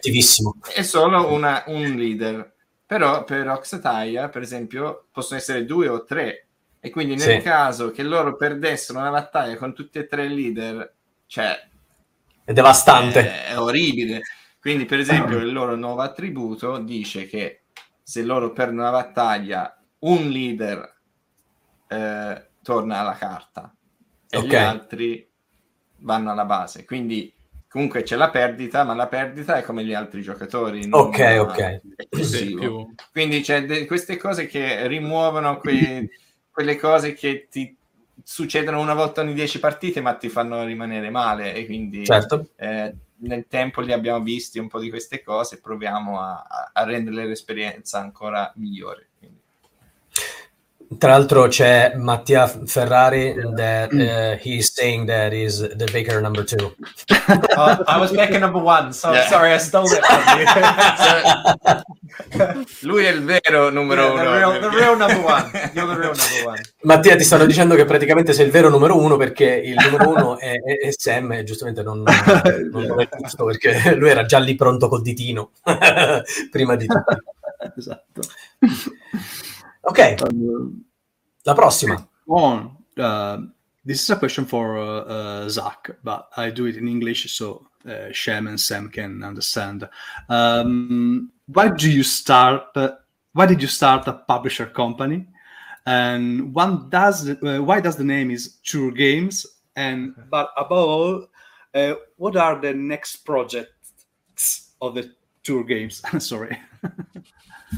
[0.75, 2.54] è solo una, un leader
[2.87, 6.47] però per Oxataya, per esempio, possono essere due o tre.
[6.81, 7.41] E quindi nel sì.
[7.41, 10.95] caso che loro perdessero una battaglia con tutti e tre i leader,
[11.27, 11.69] cioè...
[12.45, 13.21] È devastante.
[13.21, 14.21] È, è orribile.
[14.61, 17.65] Quindi, per esempio, il loro nuovo attributo dice che
[18.03, 20.95] se loro perdono una battaglia, un leader
[21.89, 23.75] eh, torna alla carta
[24.29, 24.49] e okay.
[24.49, 25.31] gli altri
[25.99, 26.85] vanno alla base.
[26.85, 27.33] Quindi
[27.75, 30.87] comunque c'è la perdita, ma la perdita è come gli altri giocatori.
[30.93, 31.81] Ok, ok.
[33.11, 36.09] Quindi c'è de- queste cose che rimuovono que-
[36.53, 37.77] quelle cose che ti
[38.23, 41.53] succedono una volta ogni dieci partite, ma ti fanno rimanere male.
[41.53, 42.51] E quindi certo.
[42.55, 47.27] eh, nel tempo li abbiamo visti un po' di queste cose, proviamo a, a rendere
[47.27, 49.09] l'esperienza ancora migliore.
[50.99, 56.75] Tra l'altro c'è Mattia Ferrari that uh, he's saying that is the Baker number two.
[57.09, 59.27] uh, I was Baker number one, so yeah.
[59.27, 61.83] sorry I stole it from you.
[62.83, 64.23] Lui è il vero numero yeah, uno.
[64.23, 65.51] The real, the real number one.
[65.75, 66.63] You're the real number one.
[66.83, 70.39] Mattia ti stanno dicendo che praticamente sei il vero numero uno perché il numero uno
[70.39, 74.39] è, è, è Sam e giustamente non, non, non, è giusto perché lui era già
[74.39, 75.53] lì pronto col ditino
[76.51, 77.17] prima di tutto.
[77.77, 78.21] esatto.
[79.87, 80.17] Ok,
[81.45, 82.09] la prossima.
[82.27, 82.77] On.
[82.97, 83.39] Uh,
[83.85, 87.67] this is a question for uh, uh, Zach, but I do it in English so
[87.87, 89.87] uh, Shem and Sam can understand.
[90.29, 92.75] Um, why do you start?
[93.35, 95.27] why did you start a publisher company?
[95.87, 99.45] And one does uh, why does the name is True Games?
[99.77, 101.27] And but above all,
[101.75, 105.13] uh, what are the next projects of the
[105.43, 106.01] Tour Games?
[106.19, 106.59] Sorry.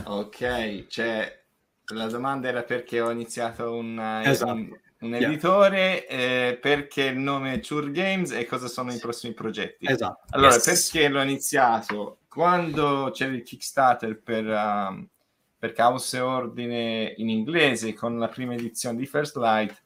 [0.04, 1.45] ok, c'è
[1.94, 4.52] La domanda era perché ho iniziato un, eh, esatto.
[4.52, 6.48] un, un editore, yeah.
[6.48, 9.86] eh, perché il nome Chur Games e cosa sono i prossimi progetti.
[9.86, 10.24] Esatto.
[10.30, 10.90] Allora, yes.
[10.90, 12.18] perché l'ho iniziato?
[12.28, 15.08] Quando c'era il Kickstarter per, um,
[15.58, 19.80] per Caos e Ordine in inglese, con la prima edizione di First Light,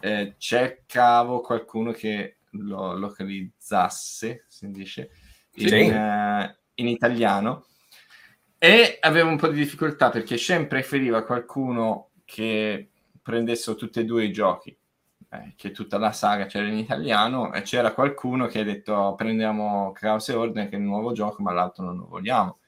[0.00, 5.10] eh, cercavo qualcuno che lo localizzasse, si dice,
[5.54, 5.88] in, sì.
[5.88, 7.66] uh, in italiano
[8.64, 12.90] e avevo un po' di difficoltà perché Shen preferiva qualcuno che
[13.20, 14.70] prendesse tutti e due i giochi,
[15.30, 19.90] eh, che tutta la saga c'era in italiano, e c'era qualcuno che ha detto prendiamo
[19.90, 22.58] Chaos e Ordine che è il nuovo gioco, ma l'altro non lo vogliamo.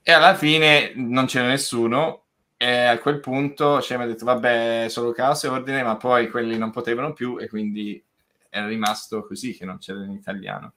[0.00, 4.86] E alla fine non c'era nessuno, e a quel punto Shen mi ha detto vabbè,
[4.88, 8.00] solo Chaos e Ordine, ma poi quelli non potevano più, e quindi
[8.48, 10.74] era rimasto così che non c'era in italiano.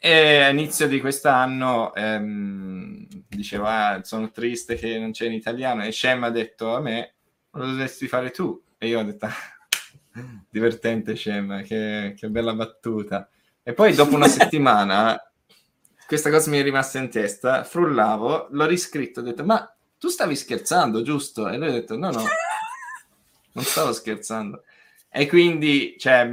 [0.00, 5.84] E all'inizio di quest'anno ehm, diceva ah, sono triste che non c'è in italiano.
[5.84, 7.14] E Shem ha detto a me
[7.50, 8.62] lo dovresti fare tu.
[8.78, 9.26] E io ho detto
[10.48, 13.28] divertente Shem che, che bella battuta.
[13.62, 15.20] E poi dopo una settimana
[16.06, 20.34] questa cosa mi è rimasta in testa frullavo l'ho riscritto ho detto ma tu stavi
[20.34, 21.50] scherzando giusto?
[21.50, 22.22] e lui ha detto no no
[23.52, 24.62] non stavo scherzando.
[25.10, 26.30] E quindi cioè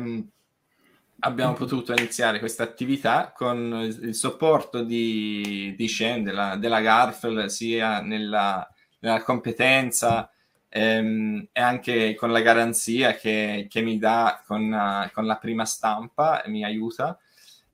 [1.25, 7.99] abbiamo potuto iniziare questa attività con il supporto di, di Shen, della, della Garfel, sia
[8.01, 8.67] nella,
[8.99, 10.29] nella competenza
[10.69, 15.65] ehm, e anche con la garanzia che, che mi dà con, uh, con, la prima
[15.65, 17.17] stampa mi aiuta.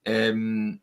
[0.01, 0.79] Ehm,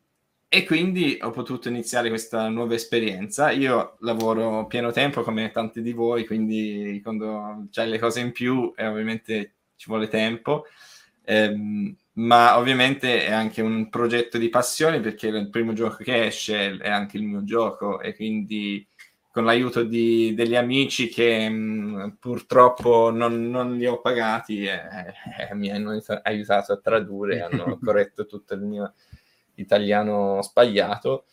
[0.47, 3.49] e quindi ho potuto iniziare questa nuova esperienza.
[3.51, 8.73] Io lavoro pieno tempo come tanti di voi, quindi quando c'hai le cose in più,
[8.75, 10.65] eh, ovviamente ci vuole tempo.
[11.25, 16.77] Ehm, ma ovviamente è anche un progetto di passione perché il primo gioco che esce
[16.77, 18.85] è anche il mio gioco e quindi
[19.31, 24.81] con l'aiuto di, degli amici che mh, mm, purtroppo non, non, li ho pagati eh,
[25.49, 28.93] eh, mi hanno aiutato a tradurre, hanno corretto tutto il mio
[29.55, 31.25] italiano sbagliato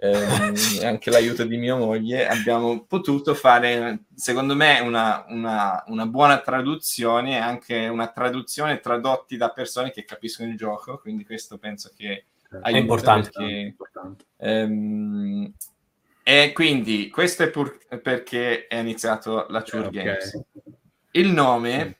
[0.00, 6.40] eh, anche l'aiuto di mia moglie, abbiamo potuto fare, secondo me, una, una, una buona
[6.40, 12.26] traduzione, anche una traduzione tradotti da persone che capiscono il gioco, quindi questo penso che
[12.62, 13.30] è importante.
[13.32, 14.24] Perché, importante.
[14.38, 15.52] Ehm,
[16.22, 20.04] e quindi questo è pur, perché è iniziato la Chure okay.
[20.04, 20.44] Games.
[21.12, 21.98] Il nome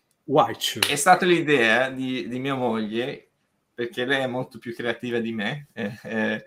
[0.88, 3.28] è stata l'idea di, di, mia moglie,
[3.74, 5.68] perché lei è molto più creativa di me.
[5.74, 6.45] Eh, eh,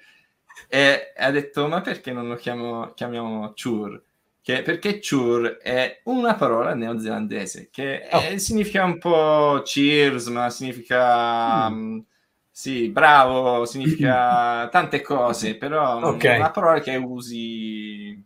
[0.67, 4.01] e ha detto ma perché non lo chiamo, chiamiamo Chur
[4.47, 8.21] che, perché chur è una parola neozelandese che oh.
[8.21, 11.69] è, significa un po' cheers, ma significa...
[11.69, 11.73] Mm.
[11.73, 12.05] Um,
[12.49, 16.35] sì, bravo, significa tante cose, però okay.
[16.35, 18.25] è una parola che usi...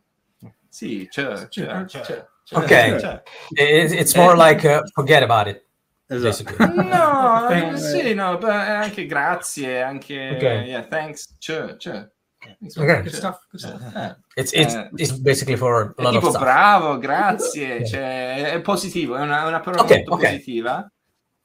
[0.69, 2.01] Sì, c'è, c'è, c'è.
[2.01, 2.27] c'è.
[2.51, 3.23] Ok,
[3.55, 5.65] it's more like uh, forget about it.
[6.05, 6.53] Esatto.
[6.83, 10.67] no, eh, sì, no, anche grazie, anche okay.
[10.67, 12.07] yeah, thanks, c'è, c'è.
[12.41, 13.03] Okay.
[13.03, 13.95] Good stuff, good stuff.
[13.95, 16.41] Eh, it's, it's, eh, it's basically for a lot tipo of stuff.
[16.41, 20.31] bravo, grazie, cioè, è positivo, è una, una parola okay, molto okay.
[20.31, 20.91] positiva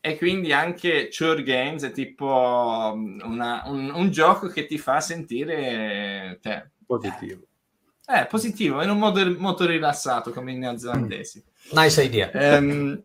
[0.00, 5.00] e quindi anche Chur Games è tipo mm, una, un, un, gioco che ti fa
[5.00, 7.42] sentire cioè, positivo.
[8.06, 11.42] Eh, positivo, in un modo molto rilassato come i neozelandesi.
[11.72, 12.30] Nice idea.
[12.32, 13.02] Um,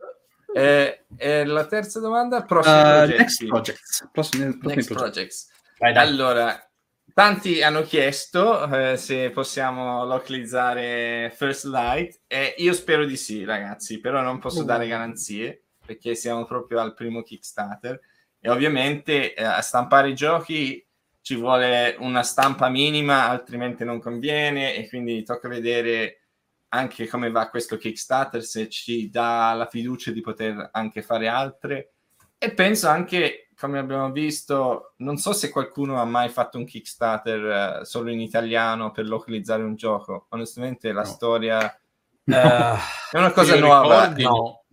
[0.54, 3.18] eh, eh, la terza domanda, prossimi uh, progetti.
[3.18, 4.10] Next projects.
[4.12, 5.50] Prossimi, prossimi next projects.
[5.78, 5.98] projects.
[5.98, 6.71] allora,
[7.14, 14.00] Tanti hanno chiesto eh, se possiamo localizzare First Light e io spero di sì, ragazzi,
[14.00, 18.00] però non posso dare garanzie perché siamo proprio al primo Kickstarter.
[18.40, 20.86] E ovviamente eh, a stampare i giochi
[21.22, 26.22] ci vuole una stampa minima, altrimenti non conviene e quindi tocca vedere
[26.70, 31.94] anche come va questo Kickstarter, se ci dà la fiducia di poter anche fare altre.
[32.38, 37.82] E penso anche come abbiamo visto, non so se qualcuno ha mai fatto un Kickstarter
[37.82, 40.26] uh, solo in italiano per localizzare un gioco.
[40.30, 41.08] Onestamente, la no.
[41.08, 41.80] storia
[42.24, 42.38] no.
[42.38, 42.76] Uh,
[43.12, 44.06] è una cosa nuova.
[44.06, 44.64] Ricordi, no.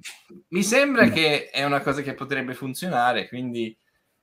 [0.48, 3.28] Mi sembra che è una cosa che potrebbe funzionare.
[3.28, 3.76] Quindi,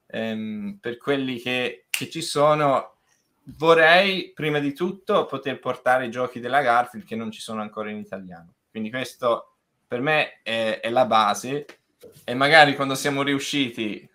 [0.08, 2.96] um, per quelli che, che, ci sono,
[3.58, 7.92] vorrei prima di tutto poter portare i giochi della Garfield che non ci sono ancora
[7.92, 8.52] in italiano.
[8.72, 9.58] Quindi, questo
[9.88, 11.68] per me è, è la base.
[12.24, 14.10] E magari quando siamo riusciti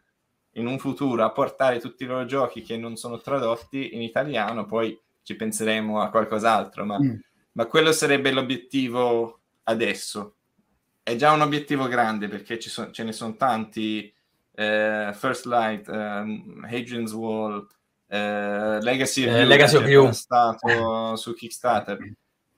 [0.53, 4.67] in un futuro a portare tutti i loro giochi che non sono tradotti in italiano,
[4.67, 7.15] poi ci penseremo a qualcos'altro, ma, mm.
[7.53, 10.35] ma quello sarebbe l'obiettivo adesso.
[11.03, 14.13] È già un obiettivo grande perché so, ce ne sono tanti,
[14.55, 17.67] eh, First Light, um, Hadrian's Wall,
[18.09, 20.13] eh, Legacy eh, Legacy of You.
[20.13, 21.99] stato su Kickstarter.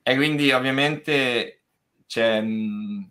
[0.03, 1.61] E quindi ovviamente
[2.12, 2.44] cioè,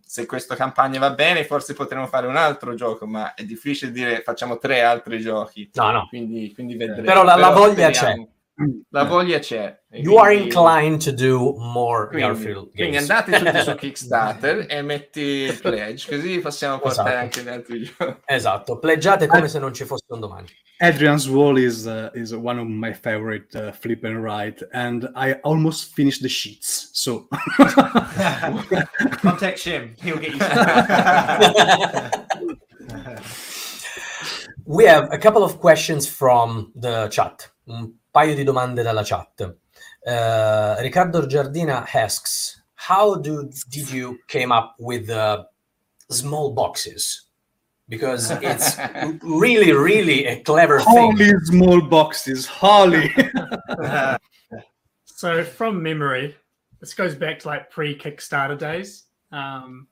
[0.06, 4.22] se questa campagna va bene, forse potremo fare un altro gioco, ma è difficile dire
[4.22, 5.72] facciamo tre altri giochi.
[5.74, 6.08] No, no.
[6.08, 7.02] Quindi, quindi vedremo.
[7.02, 8.26] Però la, Però la voglia speriamo.
[8.54, 8.74] c'è.
[8.90, 9.81] La voglia c'è.
[9.94, 12.76] You are inclined to do more quindi, Garfield games.
[12.76, 17.24] Quindi andate tutti su Kickstarter e metti il pledge, così possiamo portare esatto.
[17.24, 18.16] anche gli altri giochi.
[18.26, 20.48] Esatto, pleggiate come se non ci fosse un domani.
[20.80, 25.38] Adrian's Wall is uh, is one of my favorite uh, flip and write, and I
[25.44, 26.90] almost finished the sheets.
[26.94, 27.28] So
[29.22, 30.40] contact Shim; he'll get you.
[34.66, 37.52] we have a couple of questions from the chat.
[37.68, 39.60] Un paio di domande dalla chat.
[40.06, 45.46] Uh, Riccardo Giardina asks, "How do did you came up with the
[46.10, 47.28] small boxes?"
[47.92, 48.78] because it's
[49.22, 50.88] really, really a clever thing.
[50.88, 51.40] Holy thing.
[51.44, 53.14] small boxes, Holly.
[55.06, 56.36] so from memory,
[56.80, 59.04] this goes back to like pre-Kickstarter days.
[59.34, 59.88] Um,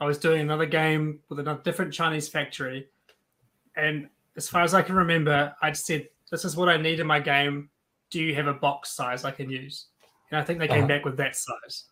[0.00, 2.86] I was doing another game with a different Chinese factory,
[3.76, 7.06] and as far as I can remember, I'd said, "This is what I need in
[7.06, 7.68] my game.
[8.14, 9.88] Do you have a box size I can use?"
[10.30, 10.86] And I think they came uh-huh.
[10.86, 11.84] back with that size.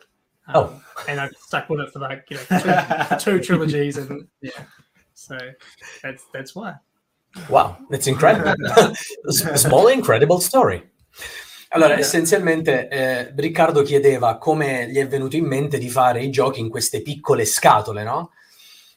[0.46, 4.28] Um, oh, and I've stuck with it for like you know two, two trilogies, and
[4.40, 4.64] yeah,
[5.14, 5.36] So
[6.02, 6.74] that's that's why.
[7.48, 8.54] Wow, it's incredible.
[9.30, 10.90] Small incredible story.
[11.68, 16.60] Allora, essenzialmente eh, Riccardo chiedeva come gli è venuto in mente di fare i giochi
[16.60, 18.32] in queste piccole scatole, no?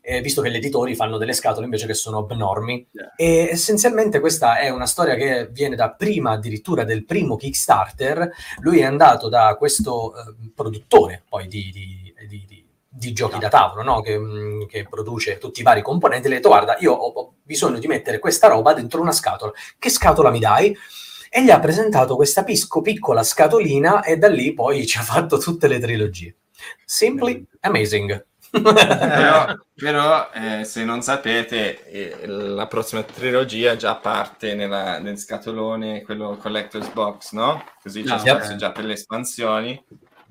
[0.07, 2.87] Eh, visto che gli editori fanno delle scatole invece che sono abnormi.
[2.91, 3.13] Yeah.
[3.15, 8.29] E essenzialmente questa è una storia che viene da prima addirittura del primo Kickstarter.
[8.59, 12.63] Lui è andato da questo eh, produttore poi di, di, di, di
[12.97, 14.01] di giochi da tavolo, no?
[14.01, 17.33] che, mm, che, produce tutti i vari componenti, le ha detto guarda, io ho, ho
[17.43, 20.75] bisogno di mettere questa roba dentro una scatola, che scatola mi dai?
[21.29, 25.37] E gli ha presentato questa pisco, piccola scatolina e da lì poi ci ha fatto
[25.37, 26.33] tutte le trilogie.
[26.85, 28.25] Simply amazing.
[28.61, 36.03] Però, però eh, se non sapete, eh, la prossima trilogia già parte nella, nel scatolone,
[36.03, 37.63] quello Collector's Box, no?
[37.81, 38.59] Così c'è no, spazio yep.
[38.59, 39.85] già per le espansioni.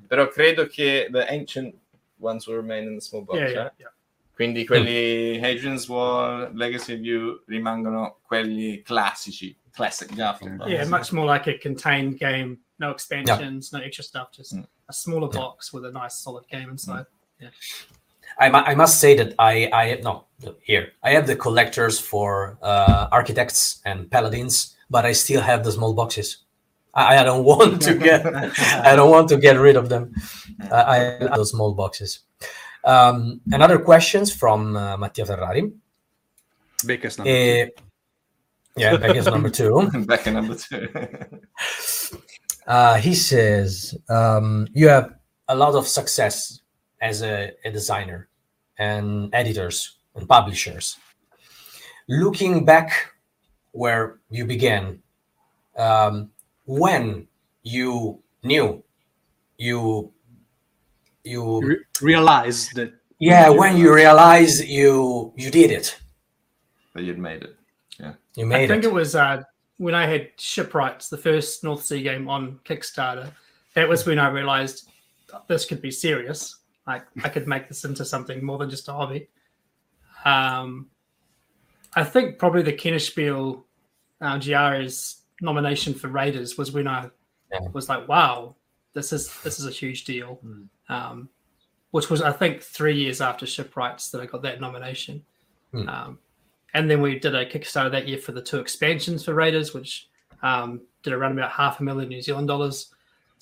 [0.06, 1.74] Però credo che The Ancient
[2.18, 3.38] ones will remain in the small box.
[3.38, 3.92] Yeah, yeah, yeah.
[4.34, 5.38] Quindi quelli.
[5.40, 10.60] Hadrian's Wall, Legacy View rimangono quelli classici, classic Garfield.
[10.60, 14.64] Yeah, yeah, much more like a contained game, no expansions, no extra stuff, just mm.
[14.86, 17.06] a smaller box with a nice solid game inside.
[17.40, 17.50] Mm.
[18.40, 18.56] Yeah.
[18.56, 20.26] I, I must say that I, I no
[20.62, 25.72] here I have the collectors for uh, architects and paladins, but I still have the
[25.72, 26.38] small boxes.
[26.94, 30.12] I, I don't want to get I don't want to get rid of them.
[30.70, 32.20] Uh, I love those small boxes.
[32.84, 35.72] Um, another questions from uh, Mattia Ferrari.
[36.84, 37.68] Becca's number Eh,
[38.76, 39.90] yeah, Becca's number two.
[40.06, 40.88] Becca number two.
[42.66, 45.12] Uh, he says um, you have
[45.48, 46.62] a lot of success
[47.00, 48.28] as a, a designer
[48.78, 50.96] and editors and publishers.
[52.08, 53.12] Looking back
[53.72, 55.02] where you began,
[55.76, 56.30] um,
[56.66, 57.26] when
[57.62, 58.82] you knew
[59.58, 60.12] you
[61.24, 65.96] you Re- realize that yeah when you realized you you did it
[66.92, 67.56] but you'd made it.
[67.98, 69.42] Yeah you made it I think it it was uh,
[69.78, 73.30] when I had Shipwrights, the first North Sea game on Kickstarter.
[73.74, 74.88] That was when I realized
[75.48, 76.56] this could be serious.
[76.86, 79.28] Like I could make this into something more than just a hobby.
[80.24, 80.88] Um,
[81.94, 83.62] I think probably the Kennerspiel
[84.20, 87.10] uh, Giara's nomination for Raiders was when I
[87.52, 87.60] Yeah.
[87.72, 88.56] was like, "Wow,
[88.92, 90.68] this is this is a huge deal." Mm.
[90.88, 91.28] Um,
[91.90, 95.24] which was I think three years after Shipwrights that I got that nomination.
[95.72, 95.88] Mm.
[95.88, 96.18] Um,
[96.74, 100.08] and then we did a Kickstarter that year for the two expansions for Raiders, which
[100.42, 102.93] um, did around about half a million New Zealand dollars.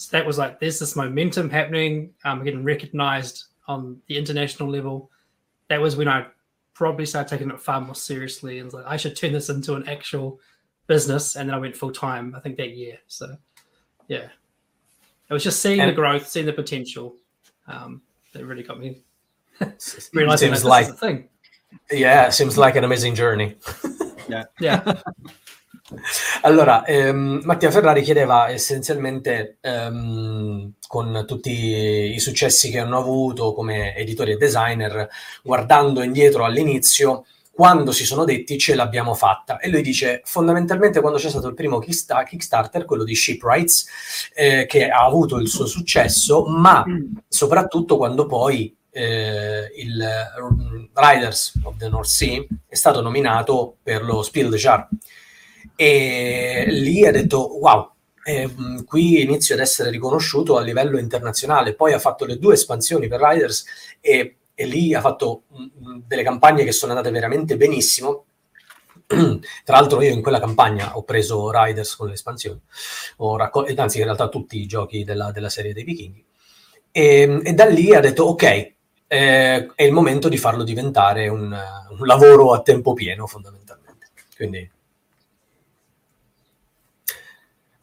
[0.03, 2.13] So that was like, there's this momentum happening.
[2.25, 5.11] Um, getting recognized on the international level.
[5.69, 6.27] That was when I
[6.75, 9.75] probably started taking it far more seriously and was like, I should turn this into
[9.75, 10.41] an actual
[10.87, 11.37] business.
[11.37, 12.99] And then I went full time, I think that year.
[13.07, 13.37] So
[14.09, 14.29] yeah,
[15.29, 17.15] it was just seeing the growth, seeing the potential.
[17.69, 19.03] Um, that really got me
[19.61, 21.29] realizing that seems this like is a thing.
[21.91, 23.57] yeah seems like an amazing journey
[24.29, 25.01] yeah, Yeah.
[26.43, 33.95] Allora, ehm, Mattia Ferrari chiedeva essenzialmente ehm, con tutti i successi che hanno avuto come
[33.97, 35.09] editori e designer,
[35.43, 39.59] guardando indietro all'inizio, quando si sono detti ce l'abbiamo fatta.
[39.59, 43.87] E lui dice fondamentalmente quando c'è stato il primo Kicksta- Kickstarter, quello di Shipwrights,
[44.35, 46.85] eh, che ha avuto il suo successo, ma
[47.29, 50.07] soprattutto quando poi eh, il
[50.53, 54.89] mm, Riders of the North Sea è stato nominato per lo Spiel des Jahres
[55.77, 57.93] e lì ha detto wow
[58.25, 58.49] eh,
[58.87, 61.75] qui inizio ad essere riconosciuto a livello internazionale.
[61.75, 63.65] Poi ha fatto le due espansioni per Riders
[64.01, 68.27] e, e lì ha fatto mh, delle campagne che sono andate veramente benissimo.
[69.07, 72.61] Tra l'altro io in quella campagna ho preso Riders con le espansioni.
[73.17, 76.25] Raccol- eh, anzi in realtà tutti i giochi della, della serie dei vichinghi.
[76.93, 78.43] E, e da lì ha detto ok
[79.07, 81.43] eh, è il momento di farlo diventare un,
[81.91, 84.09] un lavoro a tempo pieno fondamentalmente.
[84.35, 84.71] Quindi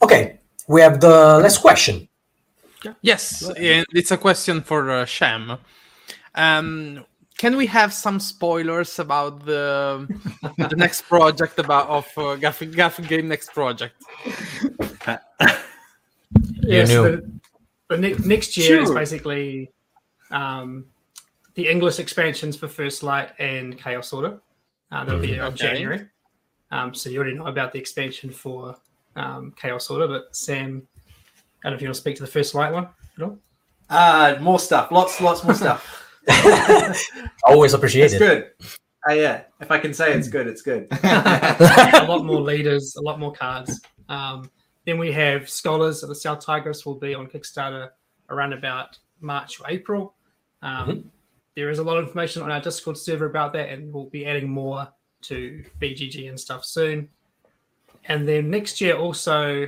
[0.01, 2.07] Okay, we have the last question.
[3.01, 5.57] Yes, it's a question for uh, Sham.
[6.35, 7.05] Um,
[7.37, 10.07] can we have some spoilers about the
[10.69, 13.95] the next project about of uh, Gaff, Gaff Game next project?
[16.61, 17.27] Yes, the,
[17.89, 19.71] the ne- next year is basically
[20.29, 20.85] um,
[21.55, 24.39] the English expansions for First Light and Chaos Order.
[24.91, 25.57] Uh, that'll be on Okay.
[25.57, 26.07] January.
[26.69, 28.77] Um, so you already know about the expansion for
[29.19, 30.87] um, Chaos Order, but Sam,
[31.63, 33.37] I don't know if you want to speak to the First Light one at all.
[33.89, 34.91] Uh, more stuff.
[34.91, 36.05] Lots, lots more stuff.
[37.45, 38.05] Always appreciate it.
[38.05, 38.53] It's appreciated.
[38.59, 38.67] good.
[39.09, 39.41] Uh, yeah.
[39.59, 40.87] If I can say it's good, it's good.
[40.91, 43.81] a lot more leaders, a lot more cards.
[44.09, 44.49] Um,
[44.85, 47.89] then we have Scholars of the South Tigris will be on Kickstarter
[48.29, 50.15] around about March or April.
[50.61, 51.11] Um,
[51.55, 54.25] There is a lot of information on our Discord server about that, and we'll be
[54.25, 54.87] adding more
[55.23, 57.09] to BGG and stuff soon.
[58.05, 59.67] And then next year also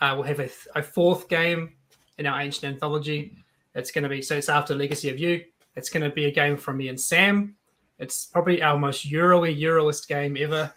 [0.00, 1.74] uh, we'll have a, a fourth game
[2.18, 3.34] in our Ancient Anthology.
[3.74, 5.44] It's going to be so it's after Legacy of You.
[5.76, 7.54] It's going to be a game from me and Sam.
[7.98, 10.72] It's probably our most Euro-y, Euroist game ever.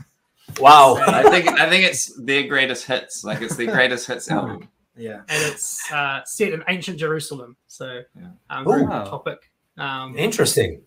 [0.59, 0.95] Wow.
[0.95, 3.23] I think I think it's their greatest hits.
[3.23, 4.67] Like it's the greatest hits album.
[4.95, 5.21] Yeah.
[5.29, 7.55] and it's uh, set in ancient Jerusalem.
[7.67, 8.27] So, Yeah.
[8.49, 8.87] um, very Ooh.
[8.87, 9.51] good topic.
[9.77, 10.81] Um, Interesting.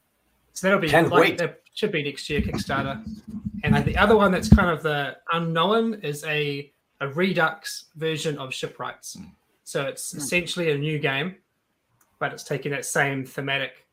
[0.53, 1.39] so that'll be Can't like, wait.
[1.39, 3.05] that should be next year Kickstarter.
[3.63, 8.39] And then the other one that's kind of the unknown is a a Redux version
[8.39, 9.19] of Shipwrights.
[9.65, 11.37] So it's essentially a new game,
[12.19, 13.87] but it's taking that same thematic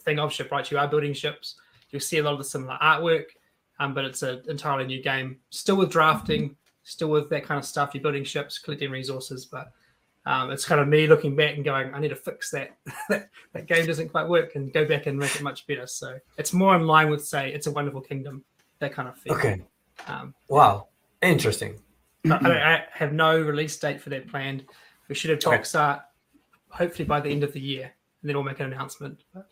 [0.00, 0.72] thing of Shipwrights.
[0.72, 1.54] You are building ships.
[1.90, 3.26] You'll see a lot of the similar artwork,
[3.78, 5.38] um, but it's an entirely new game.
[5.50, 7.90] Still with drafting, still with that kind of stuff.
[7.94, 9.70] You're building ships, collecting resources, but
[10.28, 12.76] um, it's kind of me looking back and going, I need to fix that.
[13.08, 13.30] that.
[13.54, 15.86] That game doesn't quite work and go back and make it much better.
[15.86, 18.44] So it's more in line with, say, It's a Wonderful Kingdom,
[18.78, 19.32] that kind of feel.
[19.32, 19.62] Okay.
[20.06, 20.88] Um, Wow.
[21.22, 21.80] Interesting.
[22.30, 24.64] I, I have no release date for that planned.
[25.08, 26.02] We should have talk start
[26.68, 27.84] hopefully by the end of the year,
[28.20, 29.24] and then we'll make an announcement.
[29.32, 29.46] But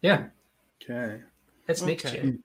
[0.00, 0.28] yeah,
[0.82, 1.20] Ok.
[1.66, 2.14] that's next Ok.
[2.14, 2.38] year.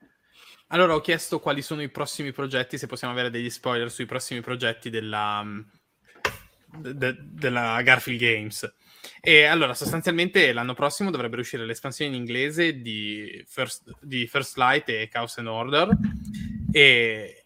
[0.68, 4.40] Allora ho chiesto quali sono i prossimi progetti, se possiamo avere degli spoiler sui prossimi
[4.40, 5.44] progetti della,
[6.78, 8.74] de- della Garfield Games.
[9.20, 14.88] E allora, sostanzialmente l'anno prossimo dovrebbero uscire l'espansione in inglese di First, di First Light
[14.88, 15.88] e Chaos and Order,
[16.72, 17.44] e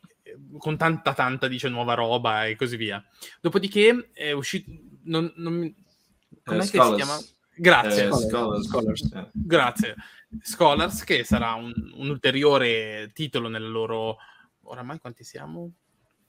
[0.57, 3.05] con tanta tanta dice nuova roba e così via.
[3.41, 4.71] Dopodiché è uscito
[5.05, 5.75] non, non,
[6.45, 7.19] com'è Eh, che si chiama?
[7.57, 8.07] Grazie.
[8.07, 8.67] Eh, Scholars.
[8.67, 9.31] Scholars.
[9.33, 9.95] Grazie.
[10.41, 14.19] Scholars, che sarà un, un ulteriore titolo nella loro...
[14.63, 15.73] Oramai quanti siamo?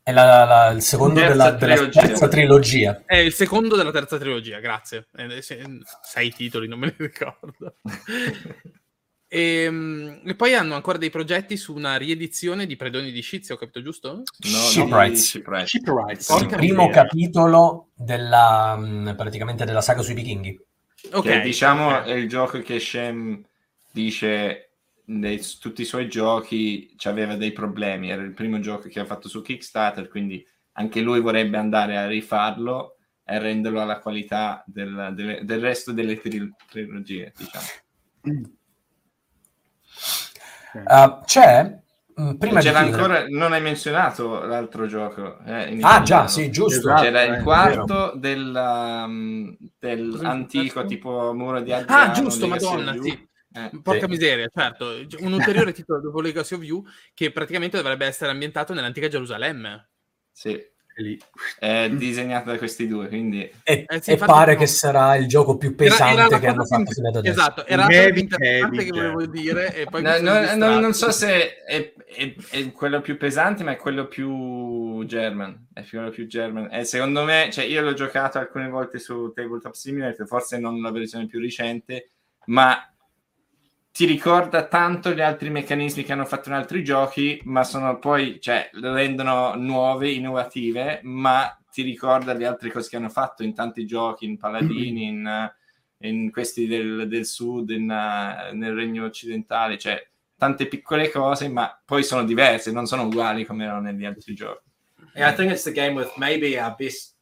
[0.09, 3.03] È la- la- il secondo Terza della, della terza trilogia.
[3.05, 5.07] È il secondo della terza trilogia, grazie.
[5.15, 5.61] Eh, se-
[6.03, 7.75] sei titoli, non me li ricordo.
[9.31, 13.57] E, e poi hanno ancora dei progetti su una riedizione di Predoni di Scizio, ho
[13.59, 14.11] capito giusto?
[14.13, 15.19] No, Shipwrights.
[15.19, 15.69] di Shipwrights.
[15.69, 16.29] Shipwrights.
[16.29, 17.01] Il Porca primo miseria.
[17.03, 20.59] capitolo della, mh, praticamente della saga sui vichinghi.
[21.11, 22.05] Ok, Che, diciamo ok.
[22.05, 23.39] è il gioco che Shem
[23.91, 24.68] dice
[25.09, 28.09] nei tutti i suoi giochi aveva dei problemi.
[28.09, 32.07] Era il primo gioco che ha fatto su Kickstarter, quindi anche lui vorrebbe andare a
[32.07, 37.33] rifarlo e renderlo alla qualità del, delle- del resto delle tril- trilogie.
[37.35, 37.65] Diciamo.
[40.71, 41.79] Uh, c'è,
[42.15, 45.39] mh, prima C'era ancora, non hai menzionato l'altro gioco.
[45.45, 46.03] eh, in Ah italiano.
[46.05, 46.77] già, sì, giusto.
[46.77, 47.01] Esatto.
[47.01, 50.85] C'era eh, il quarto del, um, del Cosa è antico successo?
[50.85, 52.11] tipo muro di Adriano.
[52.11, 53.27] Ah, giusto, madonna, sì.
[53.51, 54.07] Eh, Porca Sì.
[54.11, 54.95] miseria, certo.
[55.19, 56.83] Un ulteriore titolo dopo Legacy of You
[57.13, 59.89] che praticamente dovrebbe essere ambientato nell'antica Gerusalemme.
[60.31, 60.57] sì,
[60.97, 61.17] Lì.
[61.57, 64.59] è disegnato da questi due, quindi E, Eh sì, e pare no.
[64.59, 67.39] che sarà il gioco più Era- pesante era la che hanno fatto fino ad adesso.
[67.39, 70.93] Esatto, era Heavy, più interessante heavy, che volevo dire e poi No, no, no, non
[70.93, 75.67] so se è, è- è quello più pesante, ma è quello più German.
[75.73, 76.67] È quello più German.
[76.71, 80.91] E secondo me, cioè, io l'ho giocato alcune volte su Tabletop Simulator, forse non la
[80.91, 82.11] versione più recente,
[82.47, 82.77] ma
[83.91, 88.39] ti ricorda tanto gli altri meccanismi che hanno fatto in altri giochi, ma sono poi,
[88.39, 93.85] cioè, rendono nuove, innovative, ma ti ricorda le altre cose che hanno fatto in tanti
[93.85, 95.51] giochi, in Paladini, in,
[95.99, 100.01] in questi del, del sud, in, eh, nel regno occidentale, cioè
[100.37, 104.67] tante piccole cose, ma poi sono diverse, non sono uguali come erano negli altri giochi.
[105.15, 107.17] Yeah, I think it's the game with maybe our best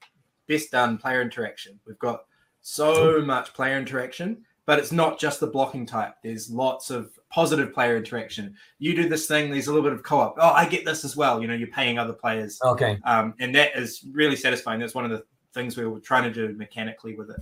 [0.47, 1.79] best done player interaction.
[1.85, 2.25] We've got
[2.61, 6.13] so much player interaction, but it's not just the blocking type.
[6.21, 8.53] There's lots of positive player interaction.
[8.79, 10.35] You do this thing, there's a little bit of co-op.
[10.39, 11.41] Oh, I get this as well.
[11.41, 12.99] You know, you're paying other players, Ok.
[13.05, 14.79] um, and that is really satisfying.
[14.79, 17.41] That's one of the things we were trying to do mechanically with it.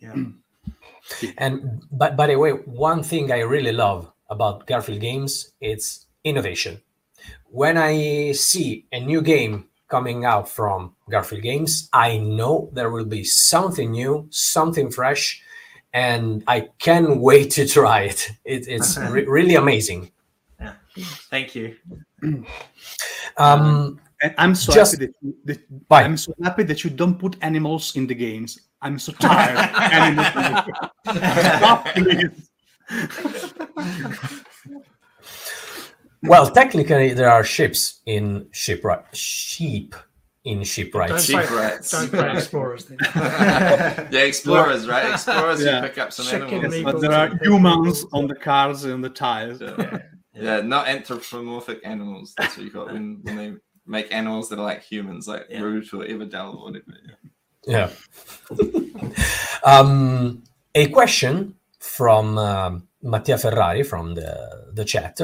[0.00, 0.14] Yeah.
[1.36, 6.80] And by, by the way, one thing I really love about Garfield games it's innovation.
[7.50, 13.04] When I see a new game coming out from Garfield Games, I know there will
[13.04, 15.42] be something new, something fresh,
[15.92, 18.30] and I can't wait to try it.
[18.44, 20.10] it it's re- really amazing.
[21.30, 21.76] Thank you.
[23.36, 25.58] Um, And I'm so Just- happy that, you, that
[25.90, 28.58] I'm so happy that you don't put animals in the games.
[28.80, 29.58] I'm so tired.
[29.58, 30.66] of animals.
[31.58, 32.48] Stop, please.
[36.22, 39.04] well, technically, there are ships in shipwright.
[39.16, 39.94] Sheep
[40.44, 41.28] in shipwrights.
[41.28, 41.90] Don't play, Shipwrights.
[41.90, 42.98] don't play Explorers then.
[43.14, 45.12] yeah, explorers, right?
[45.12, 45.82] Explorers, Yeah.
[45.82, 46.82] you pick up some Chicken animals.
[46.82, 49.60] But there are humans on the cars and the tires.
[49.60, 49.98] Yeah.
[50.34, 52.34] yeah, not anthropomorphic animals.
[52.36, 53.52] That's what you call it when, when they
[53.86, 55.60] make animals that are like humans, like Yeah.
[55.60, 56.86] Root or Iverdale or whatever.
[57.64, 57.90] Yeah.
[59.64, 60.42] um,
[60.74, 65.20] a question from um Mattia Ferrari from the, the chat.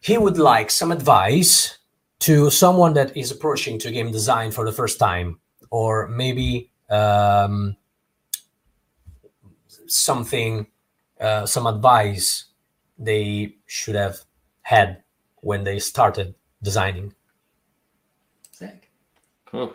[0.00, 1.78] He would like some advice
[2.22, 5.38] to someone that is approaching to game design for the first time,
[5.70, 7.76] or maybe um,
[9.86, 10.66] something,
[11.20, 12.46] uh, some advice
[12.98, 14.20] they should have
[14.62, 15.02] had
[15.42, 17.12] when they started designing.
[18.54, 18.88] Zach.
[19.46, 19.74] Cool.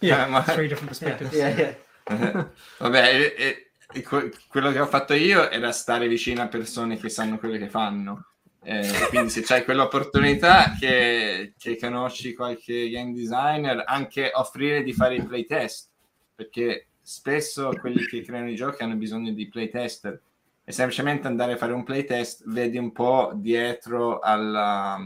[0.00, 1.34] Yeah, Eh, ma- three different perspectives.
[1.34, 1.74] yeah.
[2.80, 3.56] Vabbè, e- e-
[3.92, 7.58] e que- quello che ho fatto io era stare vicino a persone che sanno quello
[7.58, 8.24] che fanno.
[8.62, 15.14] Eh, quindi se c'hai quell'opportunità che, che conosci qualche game designer, anche offrire di fare
[15.16, 15.88] i playtest,
[16.34, 20.20] perché spesso quelli che creano i giochi hanno bisogno di playtester
[20.64, 24.98] e semplicemente andare a fare un playtest vedi un po' dietro alla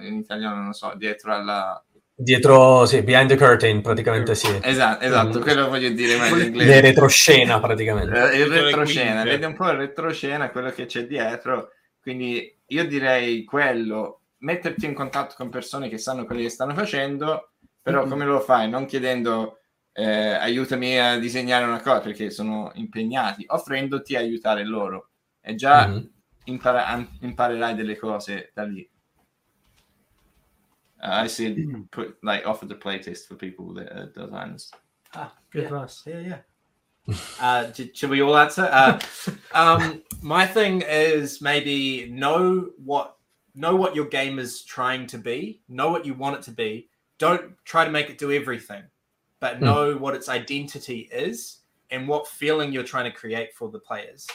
[0.00, 1.82] in italiano non lo so, dietro alla
[2.14, 4.46] Dietro, sì, behind the curtain, praticamente sì.
[4.60, 5.42] esatto, esatto, Mm.
[5.42, 6.80] quello voglio dire meglio in Le inglese.
[6.82, 8.30] retroscena, praticamente.
[8.32, 11.70] Eh, il retroscena, vedi un po' il retroscena, quello che c'è dietro.
[12.02, 17.52] Quindi io direi quello, metterti in contatto con persone che sanno quello che stanno facendo,
[17.82, 18.68] però come lo fai?
[18.68, 19.56] Non chiedendo
[19.92, 20.04] eh,
[20.34, 25.10] aiutami a disegnare una cosa perché sono impegnati, offrendoti a aiutare loro.
[25.40, 26.10] E già Mhm.
[26.44, 28.88] impara- imparerai delle cose da lì.
[31.02, 34.70] Uh, I see it put like offer the playtest for people that are designers.
[35.14, 35.72] Ah, Good yeah.
[35.72, 36.08] advice.
[36.08, 36.44] Yeah, yeah.
[37.40, 38.68] Uh, should we all answer?
[38.70, 39.00] Uh,
[39.54, 43.16] um, my thing is maybe know what
[43.54, 45.62] know what your game is trying to be.
[45.68, 46.88] Know what you want it to be.
[47.18, 48.82] Don't try to make it do everything,
[49.40, 49.64] but Hmm.
[49.64, 54.26] know what its identity is and what feeling you're trying to create for the players,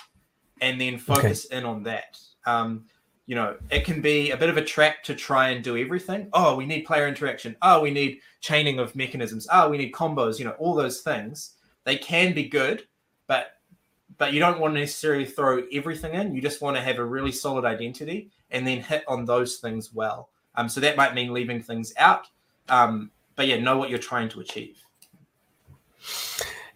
[0.61, 2.19] and then focus in on that.
[2.47, 2.85] Um,
[3.27, 6.29] you know, it can be a bit of a trap to try and do everything.
[6.33, 7.55] Oh, we need player interaction.
[7.61, 9.47] Oh, we need chaining of mechanisms.
[9.51, 10.39] Oh, we need combos.
[10.39, 11.54] You know, all those things
[11.85, 12.83] they can be good,
[13.27, 13.53] but
[14.17, 16.35] but you don't want to necessarily throw everything in.
[16.35, 19.93] You just want to have a really solid identity and then hit on those things
[19.93, 20.29] well.
[20.55, 22.27] Um, so that might mean leaving things out.
[22.69, 24.81] Um, but yeah, know what you're trying to achieve.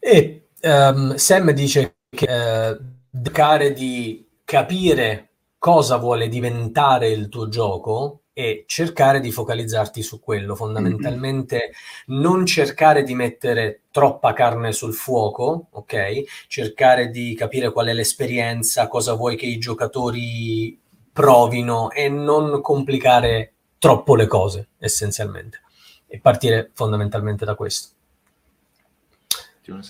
[0.02, 2.78] E ehm, Sam dice che eh,
[3.12, 10.56] cercare di capire cosa vuole diventare il tuo gioco e cercare di focalizzarti su quello.
[10.56, 11.74] Fondamentalmente
[12.06, 16.24] non cercare di mettere troppa carne sul fuoco, ok?
[16.48, 20.80] Cercare di capire qual è l'esperienza, cosa vuoi che i giocatori
[21.12, 25.60] provino e non complicare troppo le cose, essenzialmente.
[26.08, 27.90] E partire fondamentalmente da questo.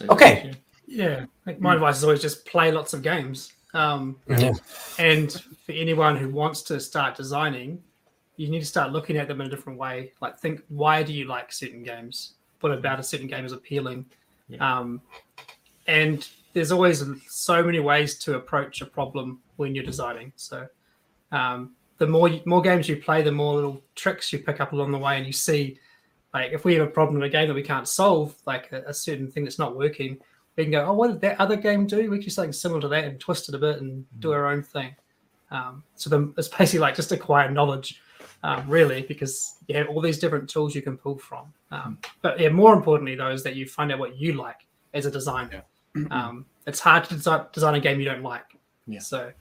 [0.07, 0.59] Okay.
[0.87, 1.27] Yeah,
[1.59, 3.53] my advice is always just play lots of games.
[3.75, 4.53] Um, Yeah.
[4.97, 5.31] and
[5.63, 7.83] for anyone who wants to start designing,
[8.39, 10.13] you need to start looking at them in a different way.
[10.21, 12.35] Like, think, why do you like certain games?
[12.61, 14.05] What about a certain game is appealing?
[14.61, 15.01] Um,
[15.87, 20.31] and there's always so many ways to approach a problem when you're designing.
[20.37, 20.67] So,
[21.33, 24.93] um, the more more games you play, the more little tricks you pick up along
[24.93, 25.77] the way, and you see,
[26.33, 28.83] like, if we have a problem in a game that we can't solve, like a,
[28.87, 30.17] a certain thing that's not working,
[30.55, 32.09] we can go, oh, what did that other game do?
[32.09, 34.45] We can do something similar to that and twist it a bit and do our
[34.47, 34.95] own thing.
[35.51, 38.01] Um, so the, it's basically like just acquire knowledge,
[38.43, 41.53] um, really, because you have all these different tools you can pull from.
[41.71, 45.05] Um, but yeah, more importantly, though, is that you find out what you like as
[45.05, 45.63] a designer.
[46.11, 48.45] Um, it's hard to design, design a game you don't like.
[48.85, 48.99] Yeah.
[48.99, 49.31] So,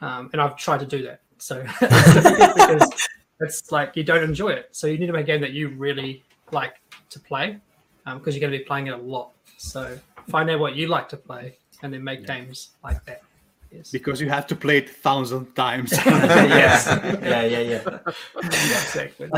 [0.00, 1.20] um, and I've tried to do that.
[1.38, 2.92] So because
[3.40, 4.68] it's like you don't enjoy it.
[4.70, 6.80] So you need to make a game that you really like
[7.10, 7.58] to play
[8.04, 9.32] because you're going to be playing it a lot.
[9.58, 9.98] So
[10.28, 13.22] find out what you like to play and then make games like that.
[13.70, 13.90] Yes.
[13.90, 15.92] Because you have to play it thousand times.
[16.06, 17.82] yeah, yeah, yeah, yeah.
[17.82, 18.00] yeah,
[18.42, 19.28] exactly.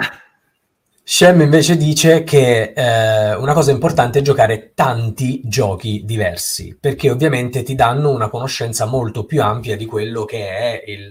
[1.11, 7.63] Shem invece dice che eh, una cosa importante è giocare tanti giochi diversi, perché ovviamente
[7.63, 11.11] ti danno una conoscenza molto più ampia di quello che è il,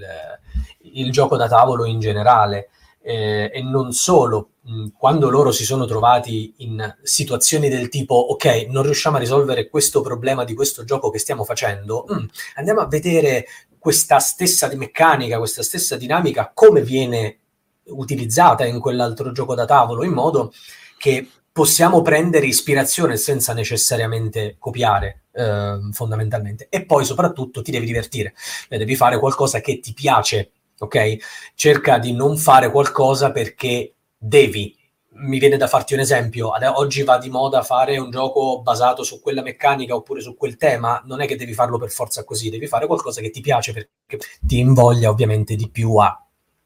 [0.94, 2.70] il gioco da tavolo in generale.
[3.08, 8.66] Eh, e non solo, mh, quando loro si sono trovati in situazioni del tipo, ok,
[8.68, 12.88] non riusciamo a risolvere questo problema di questo gioco che stiamo facendo, mm, andiamo a
[12.88, 13.46] vedere
[13.80, 17.38] questa stessa meccanica, questa stessa dinamica, come viene
[17.86, 20.52] utilizzata in quell'altro gioco da tavolo, in modo
[20.98, 26.68] che possiamo prendere ispirazione senza necessariamente copiare eh, fondamentalmente.
[26.70, 28.34] E poi soprattutto ti devi divertire,
[28.68, 31.18] Eh, devi fare qualcosa che ti piace, ok?
[31.56, 34.76] Cerca di non fare qualcosa perché devi.
[35.20, 39.20] Mi viene da farti un esempio, oggi va di moda fare un gioco basato su
[39.20, 42.68] quella meccanica oppure su quel tema, non è che devi farlo per forza così, devi
[42.68, 46.24] fare qualcosa che ti piace perché ti invoglia ovviamente di più a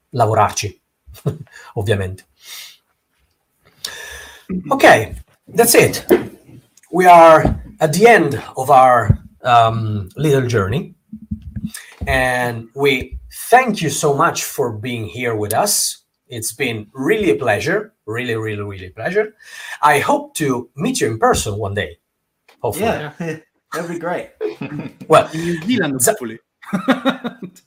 [0.10, 0.82] lavorarci,
[1.76, 2.26] ovviamente.
[4.68, 5.14] Ok,
[5.56, 6.06] that's it.
[6.92, 10.94] We are at the end of our um, little journey,
[12.06, 13.18] and we
[13.52, 16.04] thank you so much for being here with us.
[16.28, 19.36] It's been really a pleasure, really, really, really a pleasure.
[19.82, 21.98] I hope to meet you in person one day.
[22.62, 22.86] Hopefully.
[22.86, 23.14] Yeah,
[23.74, 24.30] that'd be great.
[25.08, 26.40] Well, In New Zealand, hopefully.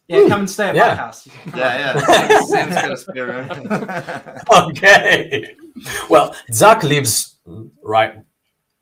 [0.09, 0.89] Yeah, come and stay at Yeah.
[0.89, 1.29] my house.
[1.55, 2.41] Yeah, yeah.
[2.41, 4.69] Sam's got a spare room.
[4.69, 5.55] okay.
[6.09, 7.37] Well, Zach lives
[7.83, 8.15] right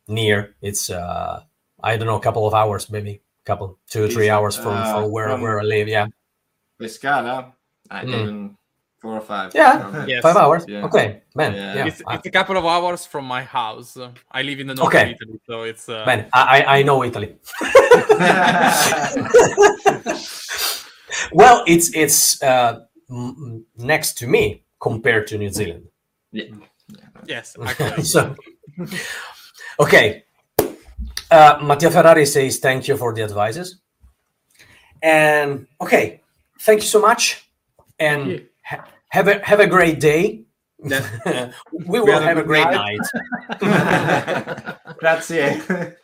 [0.09, 0.55] near.
[0.61, 1.43] It's uh,
[1.83, 4.93] I don't know, a couple of hours, maybe couple, two, or three hours from, uh,
[5.03, 5.89] from where from- where I live.
[5.89, 6.07] Yeah,
[6.83, 7.53] Pescara?
[7.91, 8.09] I Mm.
[8.21, 8.57] even
[9.01, 9.53] four or five.
[9.55, 9.91] Yeah.
[9.91, 10.23] from- Yes.
[10.23, 10.65] five hours.
[10.69, 10.85] Yeah.
[10.87, 11.55] Okay, man.
[11.55, 11.75] Yeah.
[11.77, 11.87] Yeah.
[11.87, 13.97] It's, I- it's a couple of hours from my house.
[14.31, 15.13] I live in the north Okay.
[15.13, 17.37] of Italy, so it's uh, man, I I I know Italy.
[21.33, 22.81] well, it's it's uh,
[23.11, 25.85] m- m- next to me compared to New Zealand.
[26.33, 26.45] Yeah.
[27.27, 27.57] yes,
[28.03, 28.35] so,
[29.79, 30.25] okay.
[31.31, 33.81] Uh, Mattia Ferrari says thank you for the advices.
[35.03, 36.22] And okay,
[36.65, 37.51] thank you so much,
[37.99, 40.45] and ha- have a have a great day.
[40.83, 42.99] We will have a have a good great night.
[43.61, 44.79] night.
[44.99, 45.97] Grazie.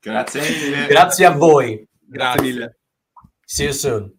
[0.00, 0.86] Grazie mille.
[0.86, 1.88] Grazie a voi.
[2.00, 2.78] Grazie mille.
[3.44, 4.12] See you soon.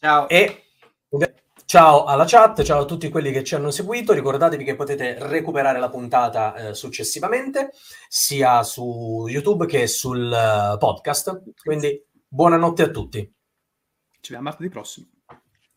[0.00, 0.28] Ciao.
[0.28, 0.64] E
[1.10, 1.34] ciao.
[1.68, 4.12] Ciao alla chat, ciao a tutti quelli che ci hanno seguito.
[4.12, 7.72] Ricordatevi che potete recuperare la puntata eh, successivamente,
[8.08, 11.42] sia su YouTube che sul uh, podcast.
[11.60, 13.18] Quindi buonanotte a tutti.
[13.18, 15.08] Ci vediamo martedì prossimo.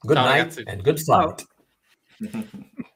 [0.07, 0.63] Good ciao, night ragazzi.
[0.67, 1.43] and good fight.